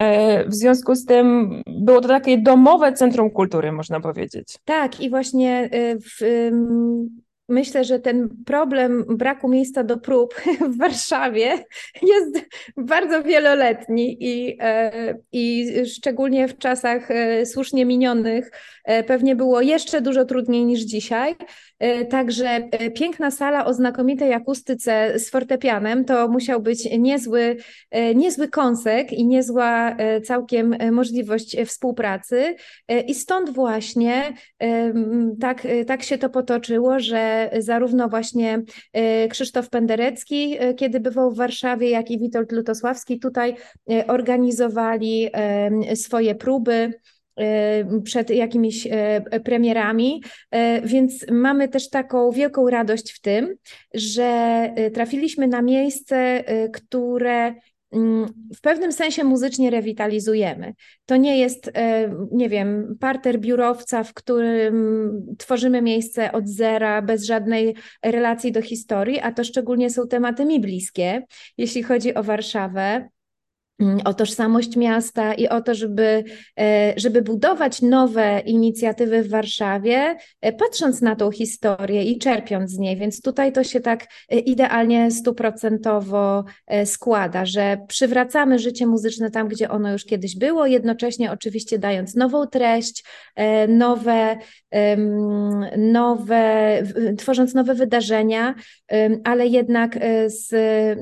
E, 0.00 0.44
w 0.48 0.54
związku 0.54 0.94
z 0.94 1.04
tym 1.04 1.50
było 1.66 2.00
to 2.00 2.08
takie 2.08 2.38
domowe 2.38 2.92
centrum 2.92 3.30
kultury, 3.30 3.72
można 3.72 4.00
powiedzieć. 4.00 4.58
Tak, 4.64 5.00
i 5.00 5.10
właśnie 5.10 5.70
w, 6.00 6.50
Myślę, 7.48 7.84
że 7.84 7.98
ten 7.98 8.28
problem 8.46 9.04
braku 9.08 9.48
miejsca 9.48 9.84
do 9.84 9.96
prób 9.96 10.34
w 10.72 10.78
Warszawie 10.78 11.64
jest 12.02 12.46
bardzo 12.76 13.22
wieloletni 13.22 14.16
i, 14.20 14.56
e, 14.60 15.14
i 15.32 15.72
szczególnie 15.86 16.48
w 16.48 16.58
czasach 16.58 17.10
e, 17.10 17.46
słusznie 17.46 17.84
minionych 17.84 18.50
e, 18.84 19.04
pewnie 19.04 19.36
było 19.36 19.60
jeszcze 19.60 20.00
dużo 20.00 20.24
trudniej 20.24 20.64
niż 20.64 20.80
dzisiaj. 20.80 21.36
Także 22.10 22.68
piękna 22.94 23.30
sala 23.30 23.66
o 23.66 23.74
znakomitej 23.74 24.32
akustyce 24.32 25.18
z 25.18 25.30
fortepianem 25.30 26.04
to 26.04 26.28
musiał 26.28 26.62
być 26.62 26.88
niezły, 26.98 27.56
niezły 28.14 28.48
kąsek 28.48 29.12
i 29.12 29.26
niezła 29.26 29.96
całkiem 30.24 30.76
możliwość 30.92 31.56
współpracy. 31.66 32.56
I 33.06 33.14
stąd 33.14 33.50
właśnie 33.50 34.34
tak, 35.40 35.66
tak 35.86 36.02
się 36.02 36.18
to 36.18 36.30
potoczyło, 36.30 37.00
że 37.00 37.50
zarówno 37.58 38.08
właśnie 38.08 38.62
e, 38.92 39.28
Krzysztof 39.28 39.70
Penderecki, 39.70 40.56
e, 40.58 40.74
kiedy 40.74 41.00
bywał 41.00 41.30
w 41.30 41.36
Warszawie, 41.36 41.90
jak 41.90 42.10
i 42.10 42.18
Witold 42.18 42.52
Lutosławski 42.52 43.18
tutaj 43.18 43.56
e, 43.90 44.06
organizowali 44.06 45.30
swoje 45.94 46.34
próby 46.34 46.92
przed 48.04 48.30
jakimiś 48.30 48.88
premierami, 49.44 50.22
więc 50.84 51.26
mamy 51.30 51.68
też 51.68 51.90
taką 51.90 52.30
wielką 52.30 52.70
radość 52.70 53.12
w 53.12 53.20
tym, 53.20 53.54
że 53.94 54.70
trafiliśmy 54.92 55.46
na 55.46 55.62
miejsce, 55.62 56.44
które 56.72 57.54
Mm, 57.92 58.26
w 58.56 58.60
pewnym 58.60 58.92
sensie 58.92 59.24
muzycznie 59.24 59.70
rewitalizujemy. 59.70 60.74
To 61.06 61.16
nie 61.16 61.38
jest, 61.38 61.72
nie 62.32 62.48
wiem, 62.48 62.96
parter 63.00 63.40
biurowca, 63.40 64.04
w 64.04 64.14
którym 64.14 65.36
tworzymy 65.38 65.82
miejsce 65.82 66.32
od 66.32 66.48
zera, 66.48 67.02
bez 67.02 67.24
żadnej 67.24 67.76
relacji 68.04 68.52
do 68.52 68.62
historii, 68.62 69.20
a 69.20 69.32
to 69.32 69.44
szczególnie 69.44 69.90
są 69.90 70.08
tematy 70.08 70.44
mi 70.44 70.60
bliskie, 70.60 71.22
jeśli 71.58 71.82
chodzi 71.82 72.14
o 72.14 72.22
Warszawę. 72.22 73.08
Mm, 73.80 74.00
o 74.04 74.14
tożsamość 74.14 74.76
miasta 74.76 75.34
i 75.34 75.48
o 75.48 75.60
to, 75.60 75.74
żeby, 75.74 76.24
e, 76.60 76.94
żeby 76.96 77.22
budować 77.22 77.82
nowe 77.82 78.40
inicjatywy 78.46 79.22
w 79.22 79.28
Warszawie, 79.28 80.16
e, 80.40 80.52
patrząc 80.52 81.02
na 81.02 81.16
tą 81.16 81.30
historię 81.30 82.04
i 82.04 82.18
czerpiąc 82.18 82.70
z 82.70 82.78
niej. 82.78 82.96
Więc 82.96 83.22
tutaj 83.22 83.52
to 83.52 83.64
się 83.64 83.80
tak 83.80 84.06
e, 84.30 84.38
idealnie 84.38 85.10
stuprocentowo 85.10 86.44
składa, 86.84 87.46
że 87.46 87.78
przywracamy 87.88 88.58
życie 88.58 88.86
muzyczne 88.86 89.30
tam, 89.30 89.48
gdzie 89.48 89.70
ono 89.70 89.92
już 89.92 90.04
kiedyś 90.04 90.38
było, 90.38 90.66
jednocześnie 90.66 91.32
oczywiście 91.32 91.78
dając 91.78 92.14
nową 92.14 92.46
treść, 92.46 93.04
nowe, 93.68 94.38
nowe 95.78 96.82
tworząc 97.18 97.54
nowe 97.54 97.74
wydarzenia, 97.74 98.54
ale 99.24 99.46
jednak 99.46 99.98
z 100.26 100.50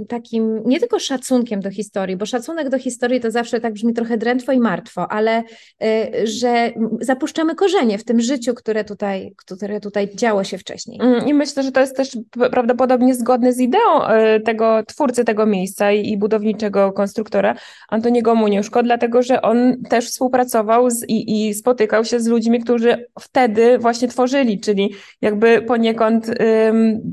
takim 0.08 0.62
nie 0.64 0.80
tylko 0.80 0.98
szacunkiem 0.98 1.60
do 1.60 1.70
historii, 1.70 2.16
bo 2.16 2.26
szacunek 2.26 2.63
do 2.70 2.78
historii 2.78 3.20
to 3.20 3.30
zawsze 3.30 3.60
tak 3.60 3.72
brzmi 3.72 3.94
trochę 3.94 4.18
drętwo 4.18 4.52
i 4.52 4.58
martwo, 4.58 5.12
ale 5.12 5.42
y, 5.82 6.26
że 6.26 6.72
zapuszczamy 7.00 7.54
korzenie 7.54 7.98
w 7.98 8.04
tym 8.04 8.20
życiu, 8.20 8.54
które 8.54 8.84
tutaj, 8.84 9.34
które 9.36 9.80
tutaj 9.80 10.08
działo 10.14 10.44
się 10.44 10.58
wcześniej. 10.58 11.00
Mm, 11.02 11.26
I 11.26 11.34
myślę, 11.34 11.62
że 11.62 11.72
to 11.72 11.80
jest 11.80 11.96
też 11.96 12.18
prawdopodobnie 12.30 13.14
zgodne 13.14 13.52
z 13.52 13.60
ideą 13.60 14.08
y, 14.36 14.40
tego 14.40 14.82
twórcy 14.86 15.24
tego 15.24 15.46
miejsca 15.46 15.92
i, 15.92 16.16
budowniczego 16.16 16.92
konstruktora 16.92 17.54
Antoniego 17.88 18.34
Muniuszko, 18.34 18.82
dlatego 18.82 19.22
że 19.22 19.42
on 19.42 19.82
też 19.90 20.06
współpracował 20.08 20.90
z, 20.90 21.08
i, 21.08 21.48
i 21.48 21.54
spotykał 21.54 22.04
się 22.04 22.20
z 22.20 22.26
ludźmi, 22.26 22.60
którzy 22.60 23.06
wtedy 23.20 23.78
właśnie 23.78 24.08
tworzyli, 24.08 24.60
czyli 24.60 24.94
jakby 25.20 25.62
poniekąd 25.62 26.30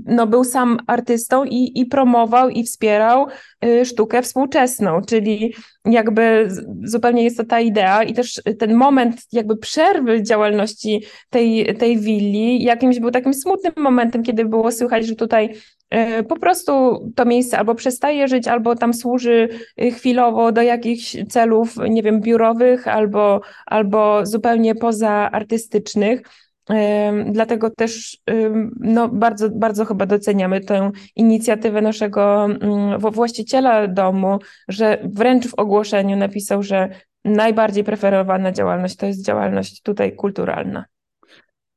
no, 0.06 0.28
był 0.28 0.44
sam 0.44 0.78
artystą 0.88 1.44
i, 1.44 1.72
i 1.76 1.86
promował 1.86 2.50
i 2.50 2.64
wspierał 2.64 3.28
sztukę 3.86 4.22
współczesną, 4.22 5.02
czyli 5.02 5.54
jakby 5.86 6.50
zupełnie 6.84 7.24
jest 7.24 7.38
to 7.38 7.44
ta 7.44 7.60
idea 7.60 8.04
i 8.04 8.14
też 8.14 8.42
ten 8.60 8.74
moment 8.74 9.22
jakby 9.32 9.58
przerwy 9.58 10.24
działalności 10.24 11.04
tej, 11.30 11.76
tej 11.76 12.00
willi 12.00 12.64
jakimś 12.64 13.00
był 13.00 13.12
takim 13.12 13.34
smutnym 13.34 13.74
momentem, 13.78 14.24
kiedy 14.24 14.46
było 14.46 14.72
słychać, 14.72 15.06
że 15.06 15.16
tutaj 15.16 15.54
e, 15.90 16.24
po 16.24 16.40
prostu 16.40 16.72
to 17.16 17.26
miejsce 17.26 17.58
albo 17.58 17.76
przestaje 17.76 18.28
żyć, 18.28 18.48
albo 18.48 18.76
tam 18.76 18.94
służy 18.94 19.50
e, 19.78 19.92
chwilowo 19.92 20.52
do 20.52 20.62
jakichś 20.62 21.18
celów, 21.30 21.76
nie 21.90 22.04
wiem, 22.04 22.22
biurowych, 22.22 22.88
albo, 22.88 23.42
albo 23.66 24.26
zupełnie 24.26 24.76
pozaartystycznych. 24.76 26.22
Dlatego 27.26 27.70
też 27.70 28.18
no, 28.80 29.10
bardzo, 29.10 29.50
bardzo 29.50 29.86
chyba 29.86 30.06
doceniamy 30.06 30.62
tę 30.62 30.92
inicjatywę 31.16 31.82
naszego 31.82 32.46
mm, 32.46 33.00
właściciela 33.00 33.88
domu, 33.88 34.40
że 34.68 35.02
wręcz 35.04 35.48
w 35.48 35.60
ogłoszeniu 35.60 36.18
napisał, 36.18 36.64
że 36.64 36.90
najbardziej 37.26 37.84
preferowana 37.84 38.52
działalność 38.52 38.96
to 38.96 39.06
jest 39.06 39.26
działalność 39.26 39.82
tutaj 39.82 40.16
kulturalna. 40.16 40.86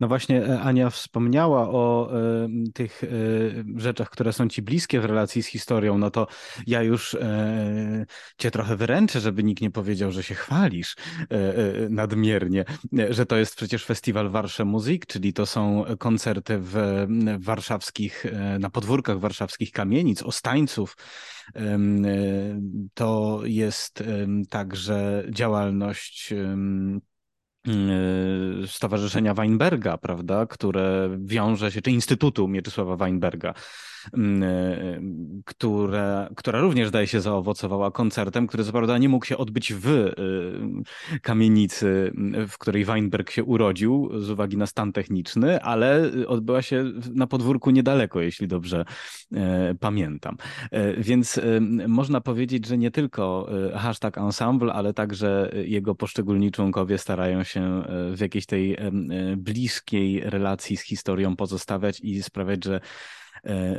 No 0.00 0.08
właśnie, 0.08 0.46
e, 0.46 0.60
Ania 0.60 0.90
wspomniała 0.90 1.70
o 1.70 2.10
y, 2.46 2.72
tych 2.72 3.04
y, 3.04 3.64
rzeczach, 3.76 4.10
które 4.10 4.32
są 4.32 4.48
ci 4.48 4.62
bliskie 4.62 5.00
w 5.00 5.04
relacji 5.04 5.42
z 5.42 5.46
historią. 5.46 5.98
No 5.98 6.10
to 6.10 6.26
ja 6.66 6.82
już 6.82 7.14
y, 7.14 7.18
cię 8.38 8.50
trochę 8.50 8.76
wyręczę, 8.76 9.20
żeby 9.20 9.44
nikt 9.44 9.62
nie 9.62 9.70
powiedział, 9.70 10.10
że 10.10 10.22
się 10.22 10.34
chwalisz 10.34 10.96
nadmiernie, 11.90 12.64
że 13.10 13.26
to 13.26 13.36
jest 13.36 13.56
przecież 13.56 13.84
festiwal 13.84 14.30
Warsze 14.30 14.64
Muzyk, 14.64 15.06
czyli 15.06 15.32
to 15.32 15.46
są 15.46 15.84
koncerty 15.98 16.58
w, 16.58 16.72
w 17.38 17.44
warszawskich, 17.44 18.24
na 18.58 18.70
podwórkach 18.70 19.20
warszawskich 19.20 19.70
kamienic, 19.70 20.22
ostańców. 20.22 20.96
To 22.94 23.40
jest 23.44 24.02
także 24.50 25.24
działalność 25.30 26.34
Stowarzyszenia 28.66 29.34
Weinberga, 29.34 29.98
prawda, 29.98 30.46
które 30.46 31.10
wiąże 31.18 31.72
się, 31.72 31.82
czy 31.82 31.90
Instytutu 31.90 32.48
Mieczysława 32.48 32.96
Weinberga, 32.96 33.54
które, 35.44 36.28
która 36.36 36.60
również 36.60 36.88
zdaje 36.88 37.06
się 37.06 37.20
zaowocowała 37.20 37.90
koncertem, 37.90 38.46
który 38.46 38.64
co 38.64 38.72
prawda 38.72 38.98
nie 38.98 39.08
mógł 39.08 39.26
się 39.26 39.36
odbyć 39.36 39.74
w 39.74 39.88
e, 39.88 40.12
kamienicy, 41.20 42.12
w 42.48 42.58
której 42.58 42.84
Weinberg 42.84 43.30
się 43.30 43.44
urodził 43.44 44.10
z 44.20 44.30
uwagi 44.30 44.56
na 44.56 44.66
stan 44.66 44.92
techniczny, 44.92 45.62
ale 45.62 46.10
odbyła 46.26 46.62
się 46.62 46.84
na 47.14 47.26
podwórku 47.26 47.70
niedaleko, 47.70 48.20
jeśli 48.20 48.48
dobrze 48.48 48.84
e, 49.32 49.74
pamiętam. 49.80 50.36
Więc 50.98 51.40
można 51.88 52.20
powiedzieć, 52.20 52.66
że 52.66 52.78
nie 52.78 52.90
tylko 52.90 53.48
hashtag 53.74 54.18
ensemble, 54.18 54.72
ale 54.72 54.94
także 54.94 55.50
jego 55.64 55.94
poszczególni 55.94 56.50
członkowie 56.50 56.98
starają 56.98 57.44
się 57.44 57.82
w 58.14 58.20
jakiejś 58.20 58.46
tej 58.46 58.76
bliskiej 59.36 60.20
relacji 60.20 60.76
z 60.76 60.82
historią 60.82 61.36
pozostawiać 61.36 62.00
i 62.00 62.22
sprawiać, 62.22 62.64
że 62.64 62.80
E, 62.80 62.80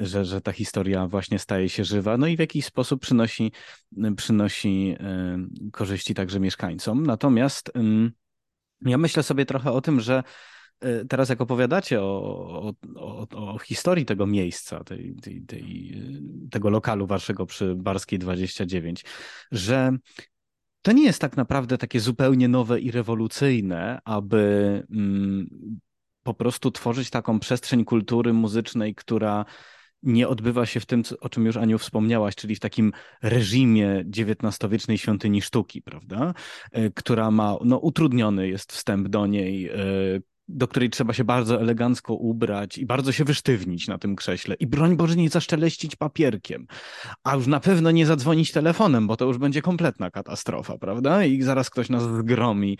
że, 0.01 0.25
że 0.25 0.41
ta 0.41 0.51
historia 0.51 1.07
właśnie 1.07 1.39
staje 1.39 1.69
się 1.69 1.83
żywa, 1.83 2.17
no 2.17 2.27
i 2.27 2.35
w 2.35 2.39
jakiś 2.39 2.65
sposób 2.65 3.01
przynosi, 3.01 3.51
przynosi 4.17 4.95
e, 4.99 5.37
korzyści 5.71 6.13
także 6.13 6.39
mieszkańcom. 6.39 7.05
Natomiast 7.05 7.71
ja 8.81 8.97
myślę 8.97 9.23
sobie 9.23 9.45
trochę 9.45 9.71
o 9.71 9.81
tym, 9.81 9.99
że 9.99 10.23
e, 10.79 11.05
teraz 11.05 11.29
jak 11.29 11.41
opowiadacie 11.41 12.01
o, 12.01 12.73
o, 12.95 13.27
o, 13.29 13.59
historii 13.59 14.05
tego 14.05 14.27
miejsca, 14.27 14.83
tej, 14.83 15.15
tej, 15.15 15.41
tej, 15.41 15.95
tego 16.51 16.69
lokalu 16.69 17.07
waszego 17.07 17.45
przy 17.45 17.75
Barskiej 17.75 18.19
29, 18.19 19.05
że 19.51 19.97
to 20.81 20.91
nie 20.91 21.03
jest 21.03 21.21
tak 21.21 21.37
naprawdę 21.37 21.77
takie 21.77 21.99
zupełnie 21.99 22.47
nowe 22.47 22.79
i 22.79 22.91
rewolucyjne, 22.91 23.99
aby 24.05 24.83
po 26.25 26.33
prostu 26.33 26.71
tworzyć 26.71 27.09
taką 27.09 27.39
przestrzeń 27.39 27.85
kultury 27.85 28.33
muzycznej, 28.33 28.95
która 28.95 29.45
nie 30.03 30.27
odbywa 30.27 30.65
się 30.65 30.79
w 30.79 30.85
tym, 30.85 31.03
o 31.21 31.29
czym 31.29 31.45
już 31.45 31.57
Aniu 31.57 31.77
wspomniałaś, 31.77 32.35
czyli 32.35 32.55
w 32.55 32.59
takim 32.59 32.91
reżimie 33.21 34.03
XIX-wiecznej 34.17 34.97
świątyni 34.97 35.41
sztuki, 35.41 35.81
prawda? 35.81 36.33
E, 36.71 36.89
która 36.89 37.31
ma, 37.31 37.55
no 37.65 37.77
utrudniony 37.77 38.47
jest 38.47 38.73
wstęp 38.73 39.07
do 39.07 39.27
niej, 39.27 39.67
e, 39.67 39.75
do 40.47 40.67
której 40.67 40.89
trzeba 40.89 41.13
się 41.13 41.23
bardzo 41.23 41.61
elegancko 41.61 42.13
ubrać 42.13 42.77
i 42.77 42.85
bardzo 42.85 43.11
się 43.11 43.23
wysztywnić 43.23 43.87
na 43.87 43.97
tym 43.97 44.15
krześle. 44.15 44.55
I 44.55 44.67
broń 44.67 44.95
Boże 44.95 45.15
nie 45.15 45.29
zaszczeleścić 45.29 45.95
papierkiem, 45.95 46.67
a 47.23 47.35
już 47.35 47.47
na 47.47 47.59
pewno 47.59 47.91
nie 47.91 48.05
zadzwonić 48.05 48.51
telefonem, 48.51 49.07
bo 49.07 49.17
to 49.17 49.25
już 49.25 49.37
będzie 49.37 49.61
kompletna 49.61 50.11
katastrofa, 50.11 50.77
prawda? 50.77 51.25
I 51.25 51.41
zaraz 51.41 51.69
ktoś 51.69 51.89
nas 51.89 52.03
zgromi 52.03 52.77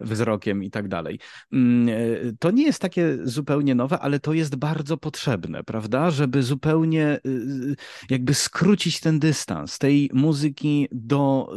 wzrokiem 0.00 0.64
i 0.64 0.70
tak 0.70 0.88
dalej. 0.88 1.18
Mm, 1.52 1.88
e, 1.88 2.32
to 2.38 2.50
nie 2.50 2.62
jest 2.62 2.82
takie 2.82 3.18
zupełnie 3.22 3.74
nowe, 3.74 3.98
ale 3.98 4.20
to 4.20 4.32
jest 4.32 4.56
bardzo 4.56 4.96
potrzebne, 4.96 5.64
prawda? 5.64 6.10
Żeby 6.10 6.42
zupełnie 6.42 7.20
y, 7.26 7.76
jakby 8.10 8.34
skrócić 8.34 9.00
ten 9.00 9.18
dystans 9.18 9.78
tej 9.78 10.10
muzyki 10.12 10.88
do 10.92 11.50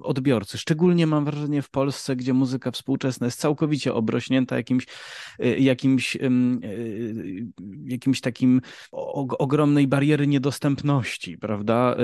y, 0.00 0.02
odbiorcy. 0.02 0.58
Szczególnie 0.58 1.06
mam 1.06 1.24
wrażenie 1.24 1.62
w 1.62 1.70
Polsce, 1.70 2.16
gdzie 2.16 2.34
muzyka 2.34 2.70
współczesna 2.70 3.26
jest 3.26 3.40
całkowicie 3.40 3.94
obrośnięta 3.94 4.56
jakimś 4.56 4.84
Y, 4.84 4.89
jakimś, 5.58 6.16
y, 6.16 7.46
jakimś 7.84 8.20
takim 8.20 8.60
ogromnej 9.38 9.88
bariery 9.88 10.26
niedostępności, 10.26 11.38
prawda? 11.38 11.96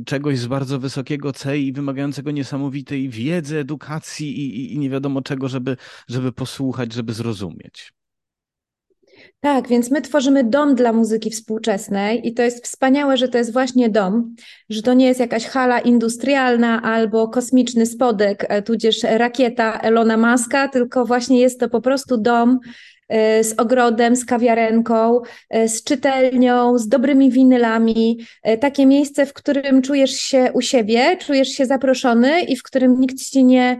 Y, 0.00 0.04
czegoś 0.04 0.38
z 0.38 0.46
bardzo 0.46 0.78
wysokiego 0.78 1.32
C 1.32 1.58
i 1.58 1.72
wymagającego 1.72 2.30
niesamowitej 2.30 3.08
wiedzy, 3.08 3.58
edukacji 3.58 4.40
i, 4.40 4.60
i, 4.60 4.74
i 4.74 4.78
nie 4.78 4.90
wiadomo 4.90 5.22
czego, 5.22 5.48
żeby, 5.48 5.76
żeby 6.08 6.32
posłuchać, 6.32 6.92
żeby 6.92 7.12
zrozumieć. 7.12 7.92
Tak, 9.44 9.68
więc 9.68 9.90
my 9.90 10.02
tworzymy 10.02 10.44
dom 10.44 10.74
dla 10.74 10.92
muzyki 10.92 11.30
współczesnej 11.30 12.28
i 12.28 12.34
to 12.34 12.42
jest 12.42 12.64
wspaniałe, 12.64 13.16
że 13.16 13.28
to 13.28 13.38
jest 13.38 13.52
właśnie 13.52 13.88
dom, 13.88 14.34
że 14.70 14.82
to 14.82 14.94
nie 14.94 15.06
jest 15.06 15.20
jakaś 15.20 15.46
hala 15.46 15.80
industrialna 15.80 16.82
albo 16.82 17.28
kosmiczny 17.28 17.86
spodek, 17.86 18.46
e, 18.48 18.62
tudzież 18.62 19.02
rakieta 19.02 19.80
Elona 19.80 20.16
Muska, 20.16 20.68
tylko 20.68 21.04
właśnie 21.04 21.40
jest 21.40 21.60
to 21.60 21.68
po 21.68 21.80
prostu 21.80 22.16
dom 22.16 22.58
e, 23.08 23.44
z 23.44 23.60
ogrodem, 23.60 24.16
z 24.16 24.24
kawiarenką, 24.24 25.20
e, 25.50 25.68
z 25.68 25.84
czytelnią, 25.84 26.78
z 26.78 26.88
dobrymi 26.88 27.30
winylami. 27.30 28.18
Takie 28.60 28.86
miejsce, 28.86 29.26
w 29.26 29.32
którym 29.32 29.82
czujesz 29.82 30.12
się 30.12 30.50
u 30.54 30.60
siebie, 30.60 31.16
czujesz 31.16 31.48
się 31.48 31.66
zaproszony 31.66 32.40
i 32.40 32.56
w 32.56 32.62
którym 32.62 33.00
nikt 33.00 33.16
ci 33.16 33.44
nie, 33.44 33.78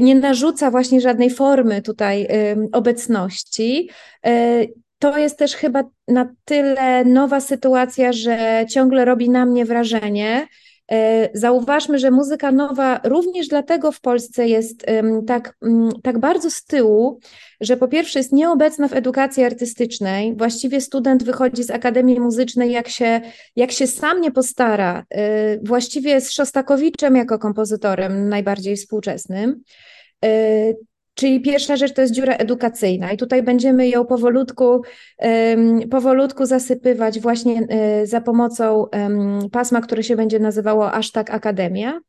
nie 0.00 0.14
narzuca 0.14 0.70
właśnie 0.70 1.00
żadnej 1.00 1.30
formy 1.30 1.82
tutaj 1.82 2.28
obecności 2.72 3.88
to 4.98 5.18
jest 5.18 5.38
też 5.38 5.54
chyba 5.54 5.82
na 6.08 6.34
tyle 6.44 7.04
nowa 7.04 7.40
sytuacja, 7.40 8.12
że 8.12 8.66
ciągle 8.70 9.04
robi 9.04 9.30
na 9.30 9.46
mnie 9.46 9.64
wrażenie. 9.64 10.46
E, 10.92 11.28
zauważmy, 11.34 11.98
że 11.98 12.10
muzyka 12.10 12.52
nowa 12.52 13.00
również 13.04 13.48
dlatego 13.48 13.92
w 13.92 14.00
Polsce 14.00 14.48
jest 14.48 14.86
tak, 15.26 15.56
tak 16.02 16.18
bardzo 16.18 16.50
z 16.50 16.64
tyłu, 16.64 17.20
że 17.60 17.76
po 17.76 17.88
pierwsze 17.88 18.18
jest 18.18 18.32
nieobecna 18.32 18.88
w 18.88 18.92
edukacji 18.92 19.44
artystycznej. 19.44 20.36
Właściwie 20.36 20.80
student 20.80 21.22
wychodzi 21.22 21.64
z 21.64 21.70
Akademii 21.70 22.20
Muzycznej, 22.20 22.72
jak 22.72 22.88
się, 22.88 23.20
jak 23.56 23.72
się 23.72 23.86
sam 23.86 24.20
nie 24.20 24.30
postara, 24.30 25.04
e, 25.10 25.58
właściwie 25.58 26.20
z 26.20 26.30
Szostakowiczem 26.30 27.16
jako 27.16 27.38
kompozytorem 27.38 28.28
najbardziej 28.28 28.76
współczesnym. 28.76 29.62
Czyli 31.18 31.40
pierwsza 31.40 31.76
rzecz 31.76 31.92
to 31.92 32.02
jest 32.02 32.14
dziura 32.14 32.34
edukacyjna 32.34 33.12
i 33.12 33.16
tutaj 33.16 33.42
będziemy 33.42 33.88
ją 33.88 34.04
powolutku, 34.04 34.82
powolutku 35.90 36.46
zasypywać 36.46 37.20
właśnie 37.20 37.66
e, 37.68 38.06
za 38.06 38.20
pomocą 38.20 38.86
pasma, 39.52 39.80
które 39.80 40.02
się 40.02 40.16
będzie 40.16 40.38
nazywało 40.38 40.92
aż 40.92 41.12
tak 41.12 41.30
Akademia. 41.30 42.00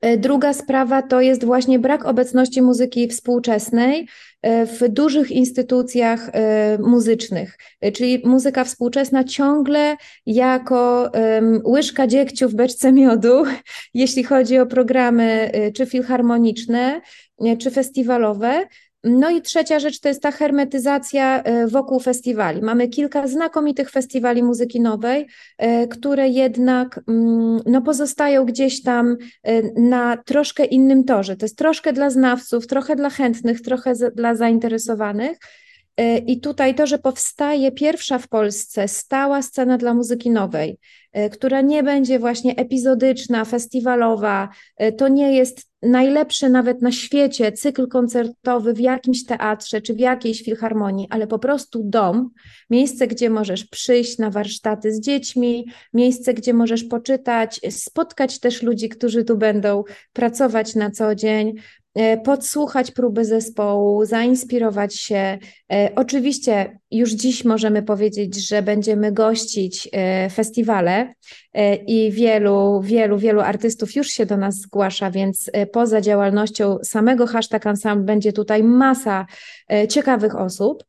E, 0.00 0.16
druga 0.16 0.52
sprawa 0.52 1.02
to 1.02 1.20
jest 1.20 1.44
właśnie 1.44 1.78
brak 1.78 2.06
obecności 2.06 2.62
muzyki 2.62 3.08
współczesnej 3.08 4.08
e, 4.42 4.66
w 4.66 4.88
dużych 4.88 5.30
instytucjach 5.30 6.30
muzycznych, 6.78 7.58
czyli 7.94 8.22
muzyka 8.24 8.64
współczesna 8.64 9.24
ciągle 9.24 9.96
jako 10.26 11.10
łyżka 11.64 12.06
dziegciu 12.06 12.48
w 12.48 12.54
beczce 12.54 12.92
miodu, 12.92 13.44
jeśli 13.94 14.24
chodzi 14.24 14.58
o 14.58 14.66
programy 14.66 15.50
czy 15.74 15.86
filharmoniczne, 15.86 17.00
czy 17.58 17.70
festiwalowe. 17.70 18.66
No 19.04 19.30
i 19.30 19.42
trzecia 19.42 19.78
rzecz 19.78 20.00
to 20.00 20.08
jest 20.08 20.22
ta 20.22 20.30
hermetyzacja 20.30 21.42
e, 21.42 21.66
wokół 21.66 22.00
festiwali. 22.00 22.62
Mamy 22.62 22.88
kilka 22.88 23.26
znakomitych 23.26 23.90
festiwali 23.90 24.42
muzyki 24.42 24.80
nowej, 24.80 25.26
e, 25.58 25.88
które 25.88 26.28
jednak 26.28 27.00
mm, 27.08 27.60
no, 27.66 27.82
pozostają 27.82 28.44
gdzieś 28.44 28.82
tam 28.82 29.16
e, 29.42 29.62
na 29.80 30.16
troszkę 30.16 30.64
innym 30.64 31.04
torze. 31.04 31.36
To 31.36 31.44
jest 31.44 31.58
troszkę 31.58 31.92
dla 31.92 32.10
znawców, 32.10 32.66
trochę 32.66 32.96
dla 32.96 33.10
chętnych, 33.10 33.60
trochę 33.60 33.92
dla 34.14 34.34
zainteresowanych. 34.34 35.38
I 36.26 36.40
tutaj 36.40 36.74
to, 36.74 36.86
że 36.86 36.98
powstaje 36.98 37.72
pierwsza 37.72 38.18
w 38.18 38.28
Polsce 38.28 38.88
stała 38.88 39.42
scena 39.42 39.78
dla 39.78 39.94
muzyki 39.94 40.30
nowej, 40.30 40.78
która 41.32 41.60
nie 41.60 41.82
będzie 41.82 42.18
właśnie 42.18 42.56
epizodyczna, 42.56 43.44
festiwalowa, 43.44 44.48
to 44.98 45.08
nie 45.08 45.36
jest 45.36 45.74
najlepszy 45.82 46.50
nawet 46.50 46.82
na 46.82 46.92
świecie 46.92 47.52
cykl 47.52 47.88
koncertowy 47.88 48.74
w 48.74 48.80
jakimś 48.80 49.24
teatrze 49.24 49.80
czy 49.80 49.94
w 49.94 49.98
jakiejś 49.98 50.42
filharmonii, 50.42 51.06
ale 51.10 51.26
po 51.26 51.38
prostu 51.38 51.82
dom, 51.84 52.30
miejsce, 52.70 53.06
gdzie 53.06 53.30
możesz 53.30 53.64
przyjść 53.64 54.18
na 54.18 54.30
warsztaty 54.30 54.92
z 54.92 55.00
dziećmi, 55.00 55.66
miejsce, 55.94 56.34
gdzie 56.34 56.54
możesz 56.54 56.84
poczytać, 56.84 57.60
spotkać 57.70 58.40
też 58.40 58.62
ludzi, 58.62 58.88
którzy 58.88 59.24
tu 59.24 59.36
będą 59.36 59.84
pracować 60.12 60.74
na 60.74 60.90
co 60.90 61.14
dzień, 61.14 61.54
E, 61.56 61.83
podsłuchać 62.24 62.90
próby 62.90 63.24
zespołu, 63.24 64.04
zainspirować 64.04 64.96
się. 64.96 65.38
E, 65.72 65.90
oczywiście 65.96 66.78
już 66.90 67.10
dziś 67.10 67.44
możemy 67.44 67.82
powiedzieć, 67.82 68.48
że 68.48 68.62
będziemy 68.62 69.12
gościć 69.12 69.88
e, 69.92 70.30
festiwale 70.30 71.14
i 71.86 72.12
wielu, 72.12 72.80
wielu, 72.80 73.18
wielu 73.18 73.40
artystów 73.40 73.94
już 73.96 74.08
się 74.08 74.26
do 74.26 74.36
nas 74.36 74.54
zgłasza, 74.54 75.10
więc 75.10 75.50
poza 75.72 76.00
działalnością 76.00 76.78
samego 76.82 77.26
hashtag 77.26 77.66
ensemble 77.66 78.04
będzie 78.04 78.32
tutaj 78.32 78.62
masa 78.62 79.26
ciekawych 79.88 80.36
osób. 80.36 80.84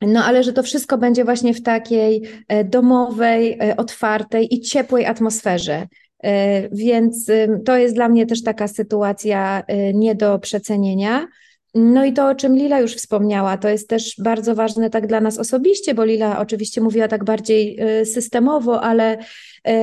No, 0.00 0.24
ale 0.24 0.44
że 0.44 0.52
to 0.52 0.62
wszystko 0.62 0.98
będzie 0.98 1.24
właśnie 1.24 1.54
w 1.54 1.62
takiej 1.62 2.22
domowej, 2.64 3.58
otwartej 3.76 4.54
i 4.54 4.60
ciepłej 4.60 5.06
atmosferze. 5.06 5.86
E, 6.22 6.68
więc 6.72 7.30
to 7.64 7.76
jest 7.76 7.94
dla 7.94 8.08
mnie 8.08 8.26
też 8.26 8.42
taka 8.42 8.68
sytuacja 8.68 9.62
e, 9.66 9.94
nie 9.94 10.14
do 10.14 10.38
przecenienia. 10.38 11.26
No 11.74 12.04
i 12.04 12.12
to, 12.12 12.28
o 12.28 12.34
czym 12.34 12.56
Lila 12.56 12.80
już 12.80 12.94
wspomniała, 12.94 13.56
to 13.56 13.68
jest 13.68 13.88
też 13.88 14.14
bardzo 14.18 14.54
ważne 14.54 14.90
tak 14.90 15.06
dla 15.06 15.20
nas 15.20 15.38
osobiście, 15.38 15.94
bo 15.94 16.04
Lila 16.04 16.38
oczywiście 16.38 16.80
mówiła 16.80 17.08
tak 17.08 17.24
bardziej 17.24 17.78
e, 17.80 18.06
systemowo, 18.06 18.82
ale, 18.82 19.18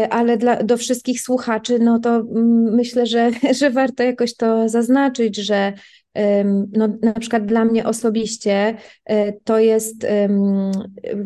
ale 0.09 0.37
dla, 0.37 0.63
do 0.63 0.77
wszystkich 0.77 1.21
słuchaczy, 1.21 1.79
no 1.79 1.99
to 1.99 2.23
myślę, 2.71 3.05
że, 3.05 3.31
że 3.59 3.69
warto 3.69 4.03
jakoś 4.03 4.35
to 4.35 4.69
zaznaczyć, 4.69 5.37
że 5.37 5.73
no, 6.73 6.87
na 7.01 7.13
przykład 7.13 7.45
dla 7.45 7.65
mnie 7.65 7.85
osobiście 7.85 8.75
to 9.43 9.59
jest 9.59 10.07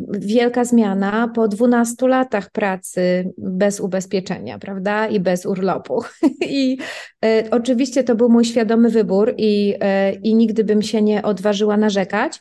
wielka 0.10 0.66
zmiana 0.66 1.32
po 1.36 1.48
12 1.48 2.08
latach 2.08 2.50
pracy 2.50 3.34
bez 3.38 3.80
ubezpieczenia, 3.80 4.60
prawda, 4.60 5.08
i 5.08 5.20
bez 5.20 5.46
urlopu. 5.46 6.02
I 6.42 6.78
oczywiście 7.52 8.04
to 8.04 8.16
był 8.16 8.30
mój 8.30 8.46
świadomy 8.46 8.90
wybór 8.90 9.34
i, 9.38 9.76
i 10.24 10.36
nigdy 10.36 10.64
bym 10.64 10.82
się 10.82 11.02
nie 11.02 11.24
odważyła 11.24 11.78
narzekać. 11.78 12.40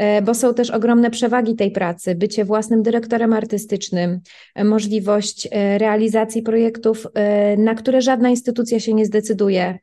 E, 0.00 0.22
bo 0.22 0.34
są 0.34 0.54
też 0.54 0.70
ogromne 0.70 1.10
przewagi 1.10 1.56
tej 1.56 1.70
pracy, 1.70 2.14
bycie 2.14 2.44
własnym 2.44 2.82
dyrektorem 2.82 3.32
artystycznym, 3.32 4.20
e, 4.54 4.64
możliwość 4.64 5.48
e, 5.50 5.78
realizacji 5.78 6.42
projektów, 6.42 7.06
na 7.58 7.74
które 7.74 8.02
żadna 8.02 8.30
instytucja 8.30 8.80
się 8.80 8.94
nie 8.94 9.06
zdecyduje. 9.06 9.78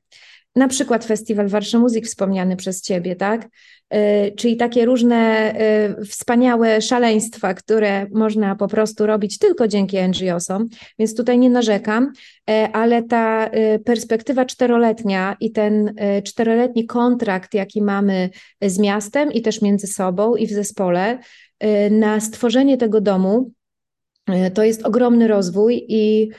Na 0.58 0.68
przykład 0.68 1.06
Festiwal 1.06 1.48
Warsza 1.48 1.80
Muzyk 1.80 2.06
wspomniany 2.06 2.56
przez 2.56 2.82
Ciebie, 2.82 3.16
tak? 3.16 3.48
Y, 3.94 4.32
czyli 4.36 4.58
takie 4.58 4.86
różne 4.86 5.54
y, 6.02 6.06
wspaniałe 6.06 6.82
szaleństwa, 6.82 7.54
które 7.54 8.08
można 8.12 8.56
po 8.56 8.68
prostu 8.68 9.06
robić 9.06 9.38
tylko 9.38 9.68
dzięki 9.68 9.98
NGO-som, 9.98 10.68
więc 11.00 11.16
tutaj 11.16 11.40
nie 11.40 11.50
narzekam, 11.50 12.12
y, 12.50 12.54
ale 12.74 13.04
ta 13.04 13.50
perspektywa 13.86 14.46
czteroletnia 14.46 15.36
i 15.40 15.52
ten 15.52 15.94
czteroletni 16.26 16.86
kontrakt, 16.86 17.54
jaki 17.54 17.82
mamy 17.82 18.30
z 18.62 18.80
miastem 18.80 19.32
i 19.32 19.42
też 19.42 19.62
między 19.62 19.88
sobą 19.88 20.36
i 20.36 20.48
w 20.48 20.52
zespole, 20.52 21.20
na 21.92 22.20
stworzenie 22.20 22.78
tego 22.78 23.02
domu, 23.02 23.52
to 24.54 24.64
jest 24.64 24.86
ogromny 24.86 25.28
rozwój 25.28 25.86
i 25.90 26.30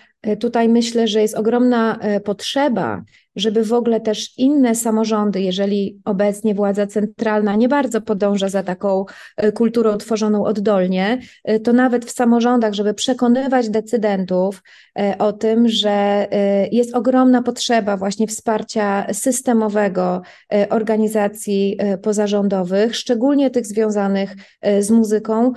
tutaj 0.40 0.68
myślę, 0.68 1.08
że 1.08 1.22
jest 1.22 1.34
ogromna 1.34 1.98
potrzeba 2.24 3.02
żeby 3.38 3.64
w 3.64 3.72
ogóle 3.72 4.00
też 4.00 4.38
inne 4.38 4.74
samorządy, 4.74 5.40
jeżeli 5.40 6.00
obecnie 6.04 6.54
władza 6.54 6.86
centralna 6.86 7.56
nie 7.56 7.68
bardzo 7.68 8.00
podąża 8.00 8.48
za 8.48 8.62
taką 8.62 9.04
e, 9.36 9.52
kulturą 9.52 9.96
tworzoną 9.96 10.44
oddolnie, 10.44 11.18
e, 11.44 11.60
to 11.60 11.72
nawet 11.72 12.04
w 12.04 12.10
samorządach, 12.10 12.74
żeby 12.74 12.94
przekonywać 12.94 13.68
decydentów 13.68 14.62
e, 14.98 15.18
o 15.18 15.32
tym, 15.32 15.68
że 15.68 16.26
jest 16.72 16.94
ogromna 16.94 17.42
potrzeba 17.42 17.96
właśnie 17.96 18.26
wsparcia 18.26 19.06
systemowego 19.12 20.22
organizacji 20.70 21.78
pozarządowych, 22.02 22.96
szczególnie 22.96 23.50
tych 23.50 23.66
związanych 23.66 24.34
z 24.80 24.90
muzyką, 24.90 25.52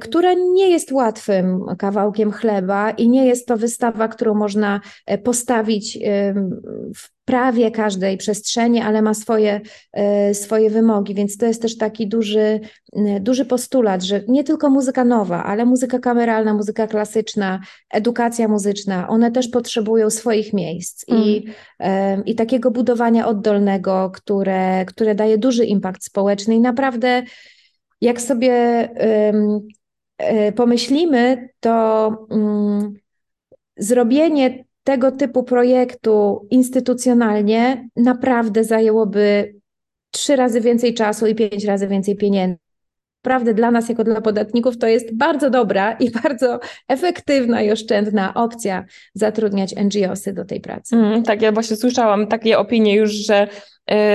która 0.00 0.34
nie 0.34 0.70
jest 0.70 0.92
łatwym 0.92 1.60
kawałkiem 1.78 2.32
chleba 2.32 2.90
i 2.90 3.08
nie 3.08 3.26
jest 3.26 3.46
to 3.46 3.56
wystawa, 3.56 4.08
którą 4.08 4.34
można 4.34 4.80
postawić 5.24 5.98
w 6.94 7.17
prawie 7.28 7.70
każdej 7.70 8.16
przestrzeni, 8.16 8.80
ale 8.80 9.02
ma 9.02 9.14
swoje, 9.14 9.60
e, 9.92 10.34
swoje 10.34 10.70
wymogi, 10.70 11.14
więc 11.14 11.36
to 11.36 11.46
jest 11.46 11.62
też 11.62 11.78
taki 11.78 12.08
duży, 12.08 12.60
duży 13.20 13.44
postulat, 13.44 14.02
że 14.02 14.22
nie 14.28 14.44
tylko 14.44 14.70
muzyka 14.70 15.04
nowa, 15.04 15.44
ale 15.44 15.64
muzyka 15.64 15.98
kameralna, 15.98 16.54
muzyka 16.54 16.86
klasyczna, 16.86 17.60
edukacja 17.90 18.48
muzyczna, 18.48 19.08
one 19.08 19.30
też 19.30 19.48
potrzebują 19.48 20.10
swoich 20.10 20.52
miejsc 20.52 21.04
mm. 21.08 21.22
i, 21.22 21.44
i 22.26 22.34
takiego 22.34 22.70
budowania 22.70 23.26
oddolnego, 23.26 24.10
które, 24.14 24.84
które 24.84 25.14
daje 25.14 25.38
duży 25.38 25.64
impact 25.64 26.04
społeczny 26.04 26.54
i 26.54 26.60
naprawdę 26.60 27.22
jak 28.00 28.20
sobie 28.20 28.88
um, 29.32 29.60
pomyślimy, 30.56 31.48
to 31.60 32.26
um, 32.30 32.94
zrobienie 33.76 34.67
tego 34.88 35.12
typu 35.12 35.42
projektu 35.42 36.46
instytucjonalnie 36.50 37.88
naprawdę 37.96 38.64
zajęłoby 38.64 39.54
trzy 40.10 40.36
razy 40.36 40.60
więcej 40.60 40.94
czasu 40.94 41.26
i 41.26 41.34
pięć 41.34 41.64
razy 41.64 41.88
więcej 41.88 42.16
pieniędzy. 42.16 42.58
Naprawdę 43.24 43.54
dla 43.54 43.70
nas, 43.70 43.88
jako 43.88 44.04
dla 44.04 44.20
podatników, 44.20 44.78
to 44.78 44.86
jest 44.86 45.16
bardzo 45.16 45.50
dobra 45.50 45.92
i 45.92 46.10
bardzo 46.22 46.60
efektywna 46.88 47.62
i 47.62 47.70
oszczędna 47.70 48.34
opcja 48.34 48.84
zatrudniać 49.14 49.74
NGOsy 49.76 50.32
do 50.32 50.44
tej 50.44 50.60
pracy. 50.60 50.96
Mm, 50.96 51.22
tak, 51.22 51.42
ja 51.42 51.52
właśnie 51.52 51.76
słyszałam 51.76 52.26
takie 52.26 52.58
opinie 52.58 52.94
już, 52.94 53.10
że 53.10 53.48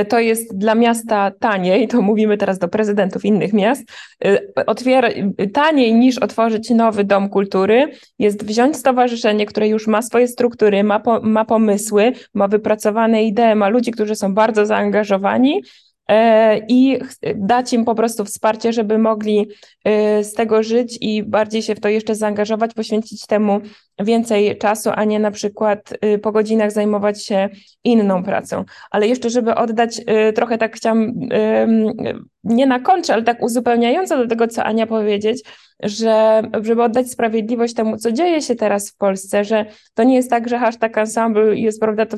to 0.10 0.20
jest 0.20 0.58
dla 0.58 0.76
miasta 0.76 1.32
taniej, 1.40 1.88
to 1.88 2.02
mówimy 2.02 2.38
teraz 2.38 2.60
do 2.60 2.68
prezydentów 2.68 3.26
innych 3.26 3.54
miast, 3.54 3.84
e, 4.26 4.40
otwiera, 4.66 5.10
taniej 5.54 5.94
niż 5.94 6.18
otworzyć 6.18 6.70
nowy 6.70 7.04
dom 7.04 7.30
kultury, 7.30 7.88
jest 8.20 8.46
wziąć 8.46 8.78
stowarzyszenie, 8.78 9.46
które 9.46 9.68
już 9.68 9.88
ma 9.88 10.02
swoje 10.02 10.28
struktury, 10.28 10.84
ma, 10.84 11.00
po, 11.00 11.20
ma 11.20 11.46
pomysły, 11.46 12.12
ma 12.34 12.48
wypracowane 12.48 13.24
idee, 13.24 13.56
ma 13.56 13.70
ludzi, 13.70 13.92
którzy 13.92 14.16
są 14.16 14.34
bardzo 14.34 14.66
zaangażowani 14.66 15.62
E, 16.10 16.58
i 16.68 17.00
dać 17.36 17.74
im 17.74 17.86
po 17.86 17.96
prostu 17.96 18.26
wsparcie, 18.26 18.74
żeby 18.74 18.98
mogli 18.98 19.48
z 20.22 20.34
tego 20.34 20.64
żyć 20.64 20.98
i 21.02 21.24
bardziej 21.24 21.62
się 21.62 21.76
w 21.76 21.80
to 21.80 21.90
jeszcze 21.90 22.16
zaangażować, 22.16 22.74
poświęcić 22.74 23.26
temu 23.26 23.62
więcej 24.00 24.58
czasu, 24.58 24.90
a 24.94 25.04
nie 25.04 25.20
na 25.20 25.32
przykład 25.32 25.94
e, 26.02 26.18
po 26.18 26.32
godzinach 26.32 26.72
zajmować 26.72 27.26
się 27.26 27.50
inną 27.84 28.24
pracą. 28.24 28.64
Ale 28.92 29.08
jeszcze, 29.08 29.30
żeby 29.30 29.56
oddać, 29.56 30.02
trochę 30.36 30.58
tak 30.58 30.76
chciałam, 30.76 31.14
nie 32.44 32.66
na 32.66 32.80
kontrze, 32.80 33.14
ale 33.14 33.24
tak 33.24 33.44
uzupełniająco 33.44 34.18
do 34.18 34.28
tego, 34.28 34.48
co 34.48 34.64
Ania 34.64 34.88
powiedzieć, 34.88 35.44
że 35.84 36.42
żeby 36.62 36.84
oddać 36.84 37.12
sprawiedliwość 37.12 37.74
temu, 37.74 37.98
co 37.98 38.12
dzieje 38.12 38.42
się 38.42 38.56
teraz 38.56 38.92
w 38.92 38.98
Polsce, 38.98 39.44
że 39.44 39.66
to 39.94 40.04
nie 40.04 40.16
jest 40.16 40.30
tak, 40.30 40.50
że 40.50 40.60
hashtag 40.60 40.98
ensemble 40.98 41.56
jest, 41.56 41.80
prawda, 41.80 42.06
to 42.06 42.18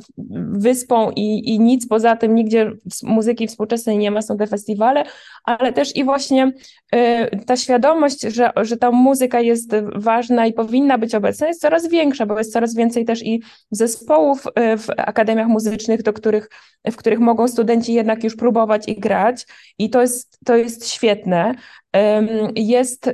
wyspą 0.51 1.11
i, 1.11 1.53
i 1.53 1.59
nic 1.59 1.87
poza 1.87 2.15
tym, 2.15 2.35
nigdzie 2.35 2.71
muzyki 3.03 3.47
współczesnej 3.47 3.97
nie 3.97 4.11
ma, 4.11 4.21
są 4.21 4.37
te 4.37 4.47
festiwale, 4.47 5.03
ale 5.43 5.73
też 5.73 5.95
i 5.95 6.03
właśnie 6.03 6.51
y, 6.95 6.99
ta 7.45 7.57
świadomość, 7.57 8.21
że, 8.21 8.51
że 8.61 8.77
ta 8.77 8.91
muzyka 8.91 9.41
jest 9.41 9.75
ważna 9.95 10.45
i 10.45 10.53
powinna 10.53 10.97
być 10.97 11.15
obecna, 11.15 11.47
jest 11.47 11.61
coraz 11.65 11.89
większa, 11.89 12.25
bo 12.25 12.37
jest 12.37 12.53
coraz 12.53 12.75
więcej 12.75 13.05
też 13.05 13.25
i 13.25 13.41
zespołów 13.71 14.47
y, 14.47 14.77
w 14.77 14.89
akademiach 14.97 15.47
muzycznych, 15.47 16.03
do 16.03 16.13
których, 16.13 16.49
w 16.91 16.95
których 16.95 17.19
mogą 17.19 17.47
studenci 17.47 17.93
jednak 17.93 18.23
już 18.23 18.35
próbować 18.35 18.87
i 18.87 18.99
grać 18.99 19.45
i 19.77 19.89
to 19.89 20.01
jest, 20.01 20.37
to 20.45 20.55
jest 20.55 20.89
świetne 20.89 21.55
jest, 22.55 23.11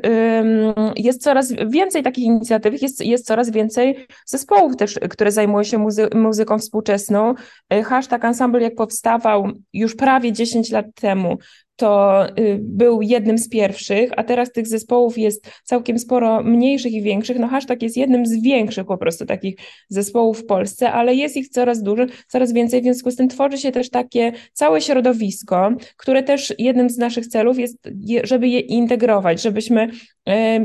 jest 0.96 1.24
coraz 1.24 1.54
więcej 1.68 2.04
takich 2.04 2.24
inicjatyw, 2.24 2.82
jest, 2.82 3.06
jest 3.06 3.26
coraz 3.26 3.50
więcej 3.50 4.08
zespołów 4.26 4.78
też, 4.78 5.00
które 5.10 5.32
zajmują 5.32 5.64
się 5.64 5.78
muzy 5.78 6.08
muzyką 6.16 6.60
współczesną. 6.60 7.34
E, 7.70 7.84
hashtag 7.84 8.26
Ensemble 8.26 8.62
jak 8.62 8.76
powstawał 8.76 9.48
już 9.74 9.96
prawie 9.96 10.32
10 10.32 10.72
lat 10.72 10.86
temu, 10.96 11.38
to 11.82 12.26
y, 12.40 12.60
był 12.62 13.02
jednym 13.02 13.38
z 13.38 13.50
pierwszych, 13.50 14.12
a 14.18 14.24
teraz 14.24 14.52
tych 14.52 14.68
zespołów 14.68 15.18
jest 15.18 15.52
całkiem 15.64 16.00
sporo 16.00 16.44
mniejszych 16.44 16.94
i 16.94 17.02
większych. 17.02 17.40
No 17.40 17.48
hashtag 17.48 17.82
jest 17.82 17.98
jednym 17.98 18.26
z 18.26 18.42
większych 18.42 18.86
po 18.86 18.98
prostu 18.98 19.26
takich 19.26 19.56
zespołów 19.90 20.40
w 20.40 20.46
Polsce, 20.46 20.92
ale 20.92 21.16
jest 21.16 21.38
ich 21.38 21.50
coraz 21.50 21.84
dużo, 21.84 22.04
coraz 22.28 22.54
więcej, 22.54 22.82
w 22.82 22.84
związku 22.84 23.12
z 23.12 23.16
tym 23.16 23.28
tworzy 23.28 23.58
się 23.58 23.72
też 23.72 23.90
takie 23.90 24.32
całe 24.54 24.82
środowisko, 24.82 25.72
które 25.98 26.24
też 26.24 26.54
jednym 26.58 26.90
z 26.90 26.98
naszych 26.98 27.28
celów 27.28 27.60
jest, 27.60 27.90
żeby 28.24 28.48
je 28.48 28.60
integrować, 28.60 29.42
żebyśmy 29.42 29.90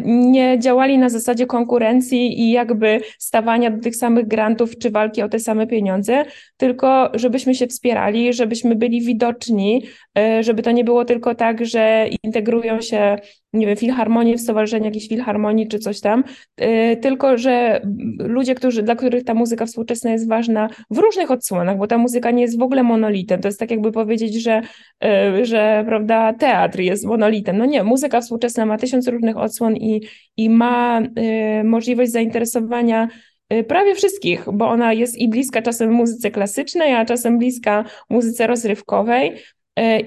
nie 0.05 0.59
działali 0.59 0.99
na 0.99 1.09
zasadzie 1.09 1.47
konkurencji 1.47 2.41
i 2.41 2.51
jakby 2.51 3.01
stawania 3.19 3.71
do 3.71 3.83
tych 3.83 3.97
samych 3.97 4.29
grantów 4.29 4.79
czy 4.79 4.91
walki 4.91 5.23
o 5.23 5.29
te 5.29 5.39
same 5.39 5.67
pieniądze, 5.67 6.25
tylko 6.57 7.11
żebyśmy 7.15 7.55
się 7.55 7.67
wspierali, 7.67 8.33
żebyśmy 8.33 8.75
byli 8.75 9.01
widoczni, 9.01 9.83
e, 10.19 10.43
żeby 10.43 10.63
to 10.63 10.71
nie 10.71 10.85
było 10.85 11.05
tylko 11.07 11.35
tak, 11.35 11.67
że 11.67 12.09
integrują 12.23 12.81
się 12.81 13.17
nie 13.57 13.67
wiem, 13.67 13.77
filharmonii, 13.77 14.37
w 14.37 14.41
stowarzyszeniu 14.41 14.85
jakiejś 14.85 15.09
filharmonii 15.09 15.69
czy 15.69 15.79
coś 15.79 16.01
tam, 16.01 16.25
yy, 16.61 16.97
tylko 16.97 17.39
że 17.39 17.81
ludzie, 18.19 18.55
którzy, 18.55 18.83
dla 18.83 18.97
których 18.97 19.25
ta 19.25 19.35
muzyka 19.35 19.67
współczesna 19.67 20.11
jest 20.11 20.29
ważna 20.29 20.69
w 20.91 20.99
różnych 20.99 21.31
odsłonach, 21.31 21.79
bo 21.79 21.87
ta 21.87 21.99
muzyka 21.99 22.31
nie 22.31 22.43
jest 22.43 22.59
w 22.59 22.63
ogóle 22.63 22.83
monolitem. 22.83 23.41
To 23.41 23.49
jest 23.49 23.61
tak 23.61 23.71
jakby 23.71 23.93
powiedzieć, 23.93 24.43
że, 24.43 24.61
yy, 25.03 25.45
że 25.45 25.85
prawda, 25.87 26.33
teatr 26.33 26.81
jest 26.81 27.05
monolitem. 27.05 27.59
No 27.59 27.65
nie, 27.65 27.83
muzyka 27.83 28.21
współczesna 28.21 28.67
ma 28.67 28.79
tysiąc 28.79 29.09
różnych 29.09 29.37
odsłon 29.37 29.77
i, 29.77 30.03
i 30.37 30.51
ma 30.51 31.01
yy, 31.17 31.65
możliwość 31.65 32.13
zainteresowania 32.13 33.09
y, 33.53 33.65
prawie 33.65 33.95
wszystkich, 33.95 34.45
bo 34.53 34.69
ona 34.69 34.93
jest 34.93 35.19
i 35.19 35.29
bliska 35.29 35.63
czasem 35.63 35.91
muzyce 35.91 36.31
klasycznej, 36.31 36.95
a 36.95 37.05
czasem 37.05 37.39
bliska 37.39 37.85
muzyce 38.11 38.47
rozrywkowej, 38.47 39.33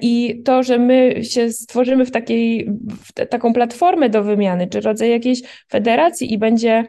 I 0.01 0.41
to, 0.45 0.63
że 0.63 0.80
my 0.80 1.24
się 1.24 1.51
stworzymy 1.51 2.05
w 2.05 2.11
takiej, 2.11 2.70
w 2.88 3.13
taką 3.30 3.53
platformę 3.53 4.09
do 4.09 4.24
wymiany, 4.24 4.67
czy 4.67 4.82
rodzaj 4.82 5.09
jakiejś 5.09 5.41
federacji 5.72 6.34
i 6.34 6.38
będzie 6.38 6.84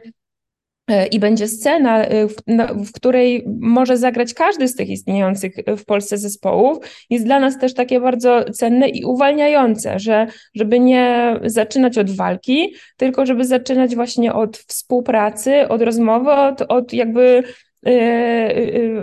e, 0.87 1.07
i 1.07 1.19
będzie 1.19 1.47
scena, 1.47 2.03
e, 2.03 2.27
w, 2.27 2.35
w, 2.85 2.91
której 2.91 3.45
może 3.59 3.97
zagrać 3.97 4.33
każdy 4.33 4.67
z 4.67 4.75
tych 4.75 4.89
istniejących 4.89 5.53
w 5.77 5.85
Polsce 5.85 6.17
zespołów, 6.17 6.77
jest 7.09 7.25
dla 7.25 7.39
nas 7.39 7.59
też 7.59 7.73
takie 7.73 7.99
bardzo 7.99 8.43
cenne 8.43 8.89
i 8.89 9.05
uwalniające, 9.05 9.99
że 9.99 10.27
żeby 10.55 10.79
nie 10.79 11.35
zaczynać 11.43 11.97
od 11.97 12.11
walki, 12.11 12.75
tylko 12.97 13.25
żeby 13.25 13.45
zaczynać 13.45 13.95
właśnie 13.95 14.33
od 14.33 14.57
współpracy, 14.57 15.67
od 15.67 15.81
rozmowy, 15.81 16.31
od, 16.31 16.61
od 16.61 16.93
jakby 16.93 17.43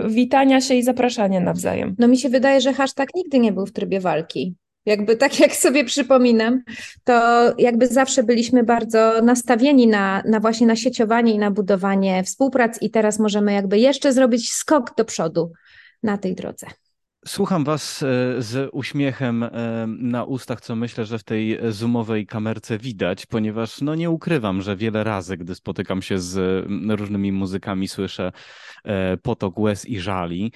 witania 0.07 0.61
się 0.61 0.75
i 0.75 0.83
zapraszania 0.83 1.39
nawzajem. 1.39 1.95
No 1.99 2.07
mi 2.07 2.17
się 2.17 2.29
wydaje, 2.29 2.61
że 2.61 2.73
hashtag 2.73 3.09
nigdy 3.15 3.39
nie 3.39 3.51
był 3.51 3.65
w 3.65 3.71
trybie 3.71 3.99
walki. 3.99 4.55
Jakby 4.85 5.15
tak 5.15 5.39
jak 5.39 5.55
sobie 5.55 5.85
przypominam, 5.85 6.63
to 7.03 7.13
jakby 7.57 7.87
zawsze 7.87 8.23
byliśmy 8.23 8.63
bardzo 8.63 9.21
nastawieni 9.23 9.87
na, 9.87 10.23
na 10.25 10.39
właśnie 10.39 10.67
na 10.67 10.75
sieciowanie 10.75 11.33
i 11.33 11.37
na 11.37 11.51
budowanie 11.51 12.23
współprac 12.23 12.81
i 12.81 12.89
teraz 12.89 13.19
możemy 13.19 13.53
jakby 13.53 13.79
jeszcze 13.79 14.13
zrobić 14.13 14.51
skok 14.51 14.95
do 14.95 15.05
przodu 15.05 15.51
na 16.03 16.17
tej 16.17 16.35
drodze. 16.35 16.67
Słucham 17.27 17.63
Was 17.63 18.03
e, 18.03 18.05
z 18.41 18.69
uśmiechem 18.73 19.43
e, 19.43 19.49
na 19.87 20.23
ustach, 20.23 20.61
co 20.61 20.75
myślę, 20.75 21.05
że 21.05 21.19
w 21.19 21.23
tej 21.23 21.59
zoomowej 21.69 22.25
kamerce 22.25 22.77
widać, 22.77 23.25
ponieważ 23.25 23.81
no 23.81 23.95
nie 23.95 24.09
ukrywam, 24.09 24.61
że 24.61 24.75
wiele 24.75 25.03
razy, 25.03 25.37
gdy 25.37 25.55
spotykam 25.55 26.01
się 26.01 26.19
z 26.19 26.65
różnymi 26.89 27.31
muzykami, 27.31 27.87
słyszę 27.87 28.31
e, 28.83 29.17
potok 29.17 29.59
łez 29.59 29.85
i 29.85 29.99
żali, 29.99 30.51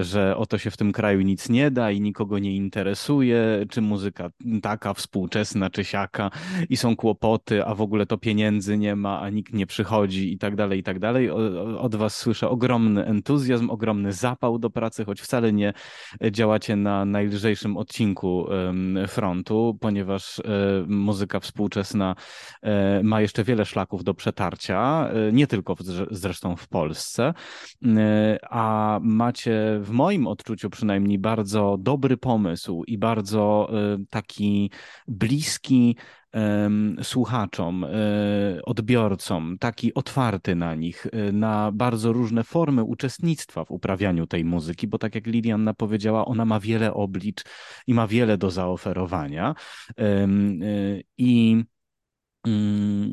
że 0.00 0.36
oto 0.36 0.58
się 0.58 0.70
w 0.70 0.76
tym 0.76 0.92
kraju 0.92 1.20
nic 1.20 1.48
nie 1.48 1.70
da 1.70 1.90
i 1.90 2.00
nikogo 2.00 2.38
nie 2.38 2.56
interesuje, 2.56 3.66
czy 3.70 3.80
muzyka 3.80 4.30
taka 4.62 4.94
współczesna, 4.94 5.70
czy 5.70 5.84
siaka 5.84 6.30
i 6.68 6.76
są 6.76 6.96
kłopoty, 6.96 7.64
a 7.64 7.74
w 7.74 7.80
ogóle 7.80 8.06
to 8.06 8.18
pieniędzy 8.18 8.78
nie 8.78 8.96
ma, 8.96 9.20
a 9.20 9.30
nikt 9.30 9.52
nie 9.52 9.66
przychodzi 9.66 10.32
i 10.32 10.38
tak 10.38 10.56
dalej, 10.56 10.80
i 10.80 10.82
tak 10.82 10.98
dalej. 10.98 11.30
Od 11.78 11.94
Was 11.94 12.16
słyszę 12.16 12.48
ogromny 12.48 13.04
entuzjazm, 13.04 13.70
ogromny 13.70 14.12
zapał 14.12 14.58
do 14.58 14.70
pracy, 14.70 15.04
choć 15.04 15.20
wcale 15.20 15.52
nie 15.52 15.72
działacie 16.30 16.76
na 16.76 17.04
najlżejszym 17.04 17.76
odcinku 17.76 18.46
frontu, 19.08 19.78
ponieważ 19.80 20.38
e, 20.38 20.42
muzyka 20.86 21.40
współczesna 21.40 22.14
e, 22.62 23.02
ma 23.02 23.20
jeszcze 23.20 23.44
wiele 23.44 23.64
szlaków 23.64 24.04
do 24.04 24.14
przetarcia, 24.14 25.10
e, 25.10 25.32
nie 25.32 25.46
tylko 25.46 25.76
zresztą 26.10 26.56
w 26.56 26.68
Polsce, 26.68 27.34
a 28.50 28.98
macie 29.02 29.78
w 29.82 29.90
moim 29.90 30.26
odczuciu 30.26 30.70
przynajmniej 30.70 31.18
bardzo 31.18 31.76
dobry 31.78 32.16
pomysł 32.16 32.84
i 32.86 32.98
bardzo 32.98 33.70
taki 34.10 34.70
bliski 35.08 35.96
słuchaczom, 37.02 37.84
e, 37.84 37.88
odbiorcom, 38.62 39.58
taki 39.58 39.94
otwarty 39.94 40.54
na 40.54 40.74
nich, 40.74 41.06
e, 41.12 41.32
na 41.32 41.72
bardzo 41.72 42.12
różne 42.12 42.44
formy 42.44 42.84
uczestnictwa 42.84 43.64
w 43.64 43.70
uprawianiu 43.70 44.26
tej 44.26 44.44
muzyki, 44.44 44.86
bo 44.86 44.98
tak 44.98 45.14
jak 45.14 45.26
Lilianna 45.26 45.74
powiedziała, 45.74 46.24
ona 46.24 46.44
ma 46.44 46.60
wiele 46.60 46.94
oblicz 46.94 47.44
i 47.86 47.94
ma 47.94 48.06
wiele 48.06 48.38
do 48.38 48.50
zaoferowania. 48.50 49.54
E, 49.98 50.28
I 51.18 51.64
mm, 52.46 53.12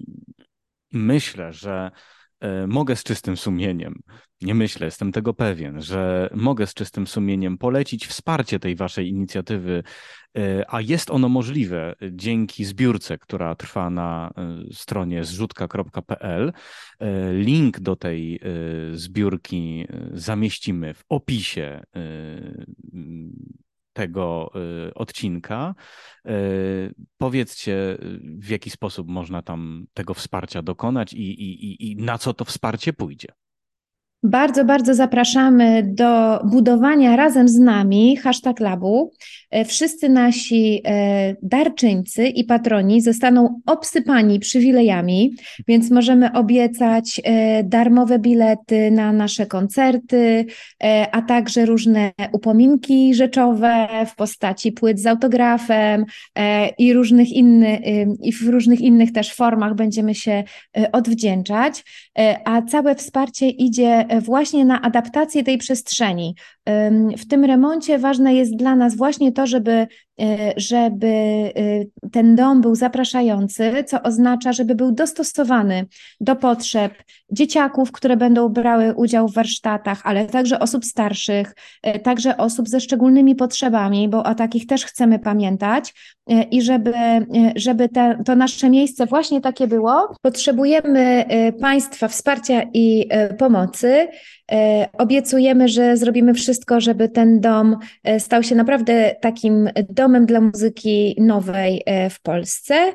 myślę, 0.92 1.54
że 1.54 1.92
mogę 2.68 2.96
z 2.96 3.04
czystym 3.04 3.38
sumieniem, 3.38 4.00
nie 4.42 4.56
myślę, 4.56 4.86
jestem 4.86 5.12
tego 5.12 5.34
pewien, 5.34 5.82
że 5.82 6.30
mogę 6.34 6.68
z 6.68 6.74
czystym 6.74 7.08
sumieniem 7.08 7.58
polecić 7.58 8.08
wsparcie 8.08 8.60
tej 8.60 8.76
waszej 8.76 9.10
inicjatywy 9.10 9.84
E, 10.38 10.66
a 10.68 10.82
jest 10.82 11.12
ono 11.12 11.30
możliwe 11.30 11.96
dzięki 12.12 12.66
zbiórce, 12.66 13.18
która 13.18 13.56
trwa 13.56 13.90
na 13.90 14.34
e, 14.38 14.74
stronie 14.74 15.24
zrzutka.pl. 15.24 16.54
E, 17.00 17.34
link 17.34 17.80
do 17.80 17.96
tej 17.96 18.40
zbiórki 18.94 19.88
zamieścimy 20.14 20.94
w 20.94 21.04
opisie 21.10 21.84
tego 23.94 24.52
odcinka. 24.96 25.76
Powiedzcie, 27.18 27.98
w 28.22 28.50
jaki 28.50 28.70
sposób 28.70 29.08
można 29.08 29.42
tam 29.42 29.86
tego 29.94 30.14
wsparcia 30.14 30.62
dokonać 30.62 31.14
i, 31.14 31.44
i, 31.44 31.92
i 31.92 31.96
na 31.96 32.18
co 32.18 32.34
to 32.34 32.46
wsparcie 32.46 32.94
pójdzie. 32.94 33.28
Bardzo, 34.24 34.66
bardzo 34.66 34.96
zapraszamy 34.96 35.84
do 35.84 36.40
budowania 36.44 37.16
razem 37.16 37.48
z 37.48 37.60
nami 37.60 38.18
hashtag 38.18 38.60
labu. 38.60 39.12
E, 39.54 39.66
wszyscy 39.66 40.10
nasi 40.10 40.82
e, 40.86 41.36
darczyńcy 41.42 42.28
i 42.28 42.44
patroni 42.44 43.02
zostaną 43.02 43.62
obsypani 43.66 44.40
przywilejami, 44.40 45.36
więc 45.68 45.92
możemy 45.92 46.34
obiecać 46.34 47.22
e, 47.24 47.64
darmowe 47.64 48.20
bilety 48.20 48.92
na 48.92 49.12
nasze 49.12 49.46
koncerty, 49.46 50.46
a 51.12 51.22
także 51.22 51.66
różne 51.66 52.12
upominki 52.32 53.16
rzeczowe 53.16 53.88
w 54.08 54.16
postaci 54.16 54.72
płyt 54.72 55.00
z 55.00 55.06
autografem 55.06 56.06
i 56.78 56.94
różnych 56.94 57.32
innych, 57.32 57.80
i 58.22 58.34
w 58.34 58.42
różnych 58.48 58.82
innych 58.82 59.12
też 59.12 59.34
formach 59.34 59.76
będziemy 59.76 60.16
się 60.16 60.44
odwdzięczać, 60.92 61.84
a 62.46 62.62
całe 62.62 62.96
wsparcie 62.96 63.50
idzie 63.50 64.06
właśnie 64.22 64.66
na 64.66 64.82
adaptację 64.82 65.44
tej 65.44 65.58
przestrzeni. 65.58 66.36
W 67.18 67.28
tym 67.30 67.46
remoncie 67.46 68.00
ważne 68.00 68.34
jest 68.34 68.56
dla 68.56 68.76
nas 68.76 68.98
właśnie 68.98 69.32
to, 69.32 69.48
żeby, 69.48 69.72
e, 69.72 69.88
żeby 70.58 71.08
e, 71.08 71.52
ten 72.12 72.36
dom 72.36 72.62
był 72.62 72.76
zapraszający, 72.76 73.84
co 73.88 74.02
oznacza, 74.02 74.54
żeby 74.54 74.76
był 74.76 74.92
dostosowany 74.92 75.86
do 76.20 76.36
potrzeb 76.36 76.94
dzieciaków, 77.32 77.92
które 77.92 78.18
będą 78.18 78.50
brały 78.50 78.94
udział 78.94 79.28
w 79.28 79.34
warsztatach, 79.34 80.02
ale 80.04 80.26
także 80.26 80.60
osób 80.60 80.86
starszych, 80.86 81.56
e, 81.84 82.00
także 82.00 82.38
osób 82.38 82.70
ze 82.70 82.82
szczególnymi 82.82 83.36
potrzebami, 83.36 84.10
bo 84.10 84.24
o 84.24 84.36
takich 84.36 84.68
też 84.68 84.86
chcemy 84.86 85.20
pamiętać 85.20 85.94
i 86.52 86.62
żeby, 86.62 86.94
żeby 87.56 87.90
te, 87.90 88.24
to 88.26 88.36
nasze 88.36 88.70
miejsce 88.70 89.06
właśnie 89.06 89.42
takie 89.42 89.68
było, 89.68 90.16
potrzebujemy 90.22 91.26
Państwa 91.60 92.08
wsparcia 92.08 92.62
i 92.74 93.10
pomocy. 93.38 94.08
Obiecujemy, 94.98 95.68
że 95.68 95.98
zrobimy 95.98 96.34
wszystko, 96.34 96.82
żeby 96.82 97.10
ten 97.10 97.40
dom 97.40 97.78
e, 98.04 98.20
stał 98.20 98.44
się 98.44 98.56
naprawdę 98.56 99.16
takim 99.22 99.70
domem 99.90 100.13
dla 100.20 100.42
muzyki 100.42 101.16
nowej 101.20 101.84
e, 101.86 102.10
w 102.10 102.22
Polsce. 102.22 102.94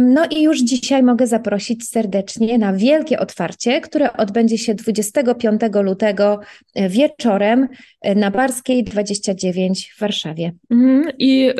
No 0.00 0.26
i 0.30 0.42
już 0.42 0.60
dzisiaj 0.60 1.02
mogę 1.02 1.26
zaprosić 1.26 1.88
serdecznie 1.88 2.58
na 2.58 2.72
wielkie 2.72 3.18
otwarcie, 3.18 3.80
które 3.80 4.12
odbędzie 4.12 4.58
się 4.58 4.74
25 4.74 5.60
lutego 5.82 6.40
e, 6.74 6.88
wieczorem 6.88 7.68
e, 8.00 8.14
na 8.14 8.30
Barskiej 8.30 8.84
29 8.84 9.92
w 9.96 10.00
Warszawie. 10.00 10.52
Mhm. 10.70 11.12
I 11.18 11.44
e, 11.44 11.52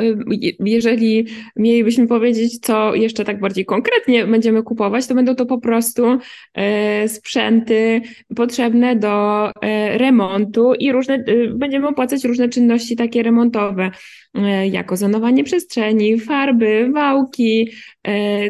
jeżeli 0.61 1.27
mielibyśmy 1.57 2.07
powiedzieć, 2.07 2.59
co 2.59 2.95
jeszcze 2.95 3.25
tak 3.25 3.41
bardziej 3.41 3.65
konkretnie 3.65 4.27
będziemy 4.27 4.63
kupować, 4.63 5.07
to 5.07 5.15
będą 5.15 5.35
to 5.35 5.47
po 5.47 5.59
prostu 5.59 6.19
sprzęty 7.07 8.01
potrzebne 8.37 8.97
do 8.97 9.51
remontu 9.97 10.75
i 10.75 10.93
różne, 10.93 11.25
będziemy 11.55 11.89
opłacać 11.89 12.25
różne 12.25 12.49
czynności 12.49 12.97
takie 12.97 13.23
remontowe. 13.23 13.91
E, 14.35 14.69
jak 14.69 14.93
ozonowanie 14.93 15.45
przestrzeni, 15.45 16.21
farby, 16.21 16.91
wałki, 16.93 17.63
e, 17.63 17.67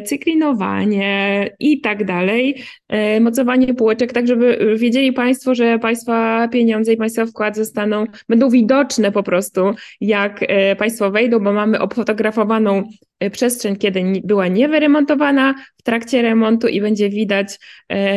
cyklinowanie 0.05 1.51
i 1.61 1.81
tak 1.81 2.05
dalej, 2.05 2.63
e, 2.89 3.21
mocowanie 3.21 3.75
półeczek, 3.75 4.13
tak 4.13 4.27
żeby 4.27 4.77
wiedzieli 4.79 5.13
Państwo, 5.13 5.55
że 5.55 5.79
Państwa 5.79 6.49
pieniądze 6.49 6.93
i 6.93 6.97
Państwa 6.97 7.27
wkład 7.27 7.57
zostaną, 7.57 8.05
będą 8.29 8.51
widoczne 8.51 9.13
po 9.13 9.23
prostu, 9.23 9.61
jak 10.01 10.41
Państwo 10.79 11.11
wejdą, 11.11 11.39
bo 11.39 11.53
mamy 11.53 11.81
obfotografowaną 11.81 12.89
przestrzeń, 13.33 13.77
kiedy 13.77 14.05
była 14.25 14.49
niewyremontowana 14.49 15.55
w 15.77 15.83
trakcie 15.83 16.23
remontu 16.23 16.69
i 16.69 16.81
będzie 16.81 17.11
widać, 17.11 17.59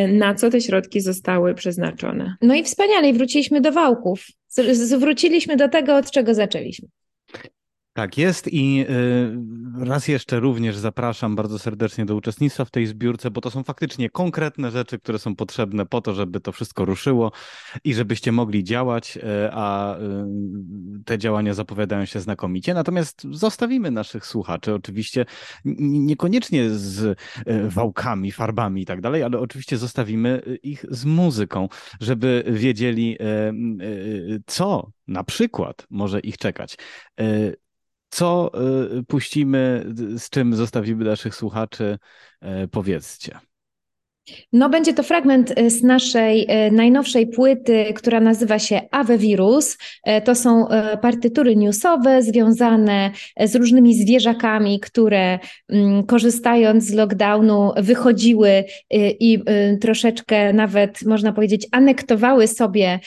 na 0.08 0.34
co 0.34 0.50
te 0.50 0.60
środki 0.60 1.00
zostały 1.00 1.54
przeznaczone. 1.54 2.36
No 2.42 2.54
i 2.54 2.62
wspaniale, 2.62 3.12
wróciliśmy 3.12 3.60
do 3.60 3.72
wałków. 3.72 4.26
Zwróciliśmy 4.72 5.56
do 5.56 5.68
tego, 5.68 5.96
od 5.96 6.10
czego 6.10 6.34
zaczęliśmy. 6.34 6.88
Tak 7.98 8.18
jest 8.18 8.48
i 8.52 8.86
y, 9.80 9.84
raz 9.84 10.08
jeszcze 10.08 10.40
również 10.40 10.76
zapraszam 10.76 11.36
bardzo 11.36 11.58
serdecznie 11.58 12.04
do 12.06 12.16
uczestnictwa 12.16 12.64
w 12.64 12.70
tej 12.70 12.86
zbiórce, 12.86 13.30
bo 13.30 13.40
to 13.40 13.50
są 13.50 13.62
faktycznie 13.62 14.10
konkretne 14.10 14.70
rzeczy, 14.70 14.98
które 14.98 15.18
są 15.18 15.36
potrzebne 15.36 15.86
po 15.86 16.00
to, 16.00 16.14
żeby 16.14 16.40
to 16.40 16.52
wszystko 16.52 16.84
ruszyło 16.84 17.32
i 17.84 17.94
żebyście 17.94 18.32
mogli 18.32 18.64
działać, 18.64 19.16
y, 19.16 19.22
a 19.52 19.96
y, 19.96 20.00
te 21.04 21.18
działania 21.18 21.54
zapowiadają 21.54 22.04
się 22.04 22.20
znakomicie. 22.20 22.74
Natomiast 22.74 23.26
zostawimy 23.30 23.90
naszych 23.90 24.26
słuchaczy 24.26 24.74
oczywiście 24.74 25.26
niekoniecznie 25.64 26.70
z 26.70 27.18
wałkami, 27.68 28.32
farbami 28.32 28.82
i 28.82 28.86
tak 28.86 29.00
dalej, 29.00 29.22
ale 29.22 29.38
oczywiście 29.38 29.78
zostawimy 29.78 30.42
ich 30.62 30.84
z 30.90 31.04
muzyką, 31.04 31.68
żeby 32.00 32.44
wiedzieli, 32.46 33.18
co 34.46 34.90
na 35.08 35.24
przykład 35.24 35.86
może 35.90 36.20
ich 36.20 36.38
czekać. 36.38 36.76
Co 38.10 38.50
y, 38.98 39.04
puścimy, 39.04 39.84
z 40.16 40.30
czym 40.30 40.54
zostawimy 40.54 41.04
naszych 41.04 41.34
słuchaczy? 41.34 41.98
Y, 42.64 42.68
powiedzcie. 42.68 43.40
No, 44.52 44.68
będzie 44.68 44.94
to 44.94 45.02
fragment 45.02 45.52
e, 45.56 45.70
z 45.70 45.82
naszej 45.82 46.46
e, 46.48 46.70
najnowszej 46.70 47.26
płyty, 47.26 47.92
która 47.94 48.20
nazywa 48.20 48.58
się 48.58 48.80
Ave 48.90 49.18
Virus. 49.18 49.78
E, 50.04 50.22
to 50.22 50.34
są 50.34 50.66
partytury 51.02 51.56
newsowe 51.56 52.22
związane 52.22 53.10
z 53.40 53.56
różnymi 53.56 53.94
zwierzakami, 53.94 54.80
które 54.80 55.38
mm, 55.68 56.06
korzystając 56.06 56.84
z 56.84 56.94
lockdownu 56.94 57.72
wychodziły 57.76 58.64
i 59.20 59.42
troszeczkę 59.80 60.52
nawet 60.52 61.02
można 61.02 61.32
powiedzieć 61.32 61.66
anektowały 61.72 62.48
sobie 62.48 63.00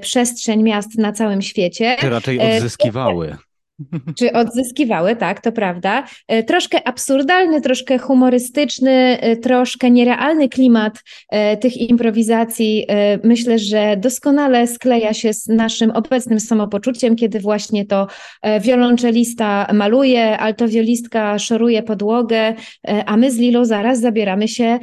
przestrzeń 0.00 0.62
miast 0.62 0.98
na 0.98 1.12
całym 1.12 1.42
świecie. 1.42 1.96
Czy 2.00 2.10
raczej 2.10 2.40
odzyskiwały. 2.40 3.36
Czy 4.18 4.32
odzyskiwały, 4.32 5.16
tak, 5.16 5.40
to 5.40 5.52
prawda. 5.52 6.04
E, 6.28 6.42
troszkę 6.42 6.88
absurdalny, 6.88 7.60
troszkę 7.60 7.98
humorystyczny, 7.98 9.18
e, 9.20 9.36
troszkę 9.36 9.90
nierealny 9.90 10.48
klimat 10.48 11.02
e, 11.28 11.56
tych 11.56 11.76
improwizacji 11.76 12.86
myślę, 13.24 13.58
że 13.58 13.96
doskonale 13.96 14.66
skleja 14.66 15.14
się 15.14 15.32
z 15.32 15.48
naszym 15.48 15.90
obecnym 15.90 16.40
samopoczuciem, 16.40 17.16
kiedy 17.16 17.40
właśnie 17.40 17.86
to 17.86 18.06
wiolonczelista 18.60 19.66
maluje, 19.72 20.38
altowiolistka 20.38 21.38
szoruje 21.38 21.82
podłogę, 21.82 22.54
a 23.06 23.16
my 23.16 23.30
z 23.30 23.38
Lilą 23.38 23.64
zaraz 23.64 24.00
zabieramy 24.00 24.48
się 24.48 24.78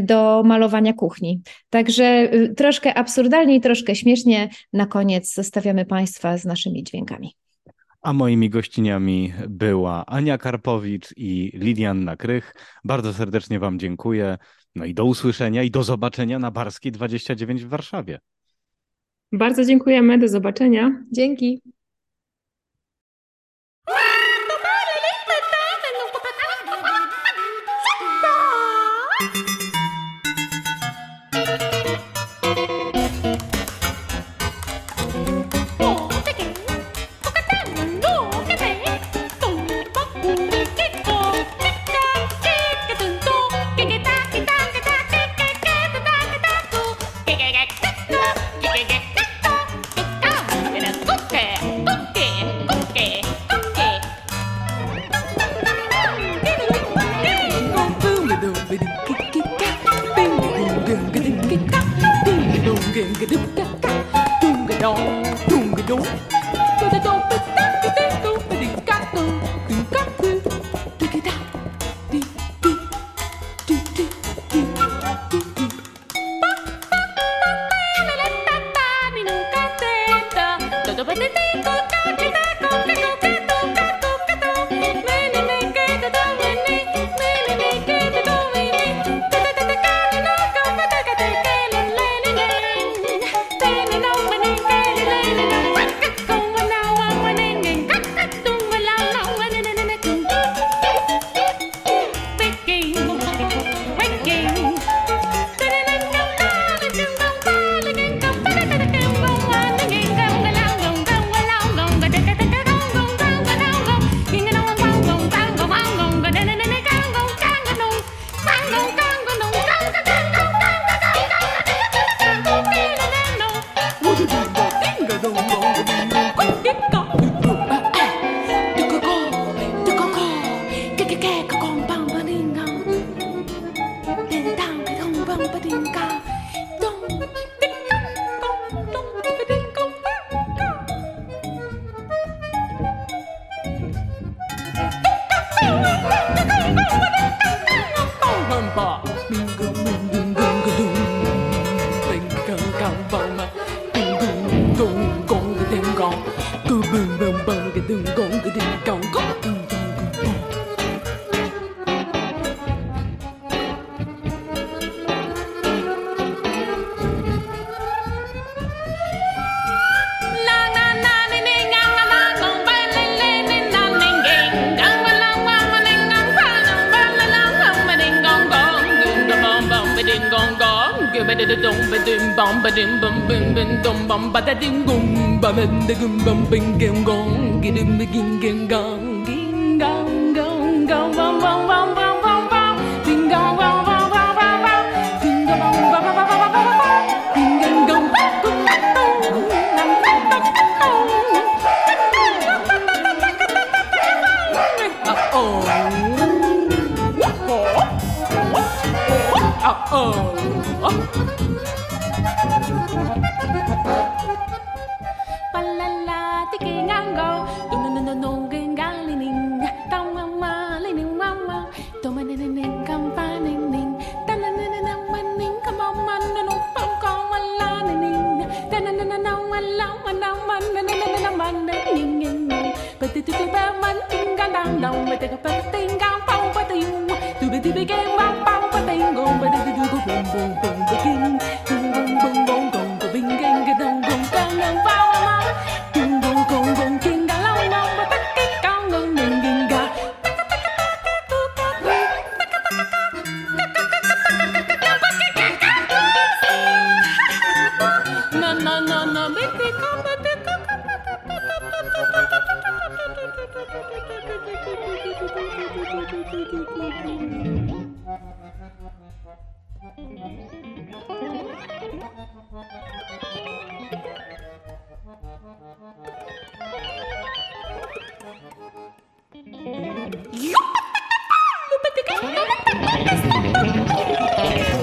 do 0.00 0.42
malowania 0.44 0.92
kuchni. 0.92 1.40
Także 1.70 2.28
troszkę 2.56 2.94
absurdalnie 2.94 3.54
i 3.54 3.60
troszkę 3.60 3.94
śmiesznie 3.94 4.48
na 4.72 4.86
koniec 4.86 5.34
zostawiamy 5.34 5.84
Państwa 5.84 6.38
z 6.38 6.44
naszymi 6.44 6.84
dźwiękami. 6.84 7.47
A 8.08 8.12
moimi 8.12 8.50
gościniami 8.50 9.32
była 9.48 10.06
Ania 10.06 10.38
Karpowicz 10.38 11.14
i 11.16 11.50
Lidianna 11.54 12.16
Krych. 12.16 12.54
Bardzo 12.84 13.14
serdecznie 13.14 13.58
Wam 13.58 13.78
dziękuję. 13.78 14.38
No 14.74 14.84
i 14.84 14.94
do 14.94 15.04
usłyszenia 15.04 15.62
i 15.62 15.70
do 15.70 15.82
zobaczenia 15.82 16.38
na 16.38 16.50
Barskiej 16.50 16.92
29 16.92 17.64
w 17.64 17.68
Warszawie. 17.68 18.18
Bardzo 19.32 19.64
dziękujemy, 19.64 20.18
do 20.18 20.28
zobaczenia. 20.28 21.04
Dzięki. 21.12 21.62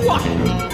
What? 0.05 0.64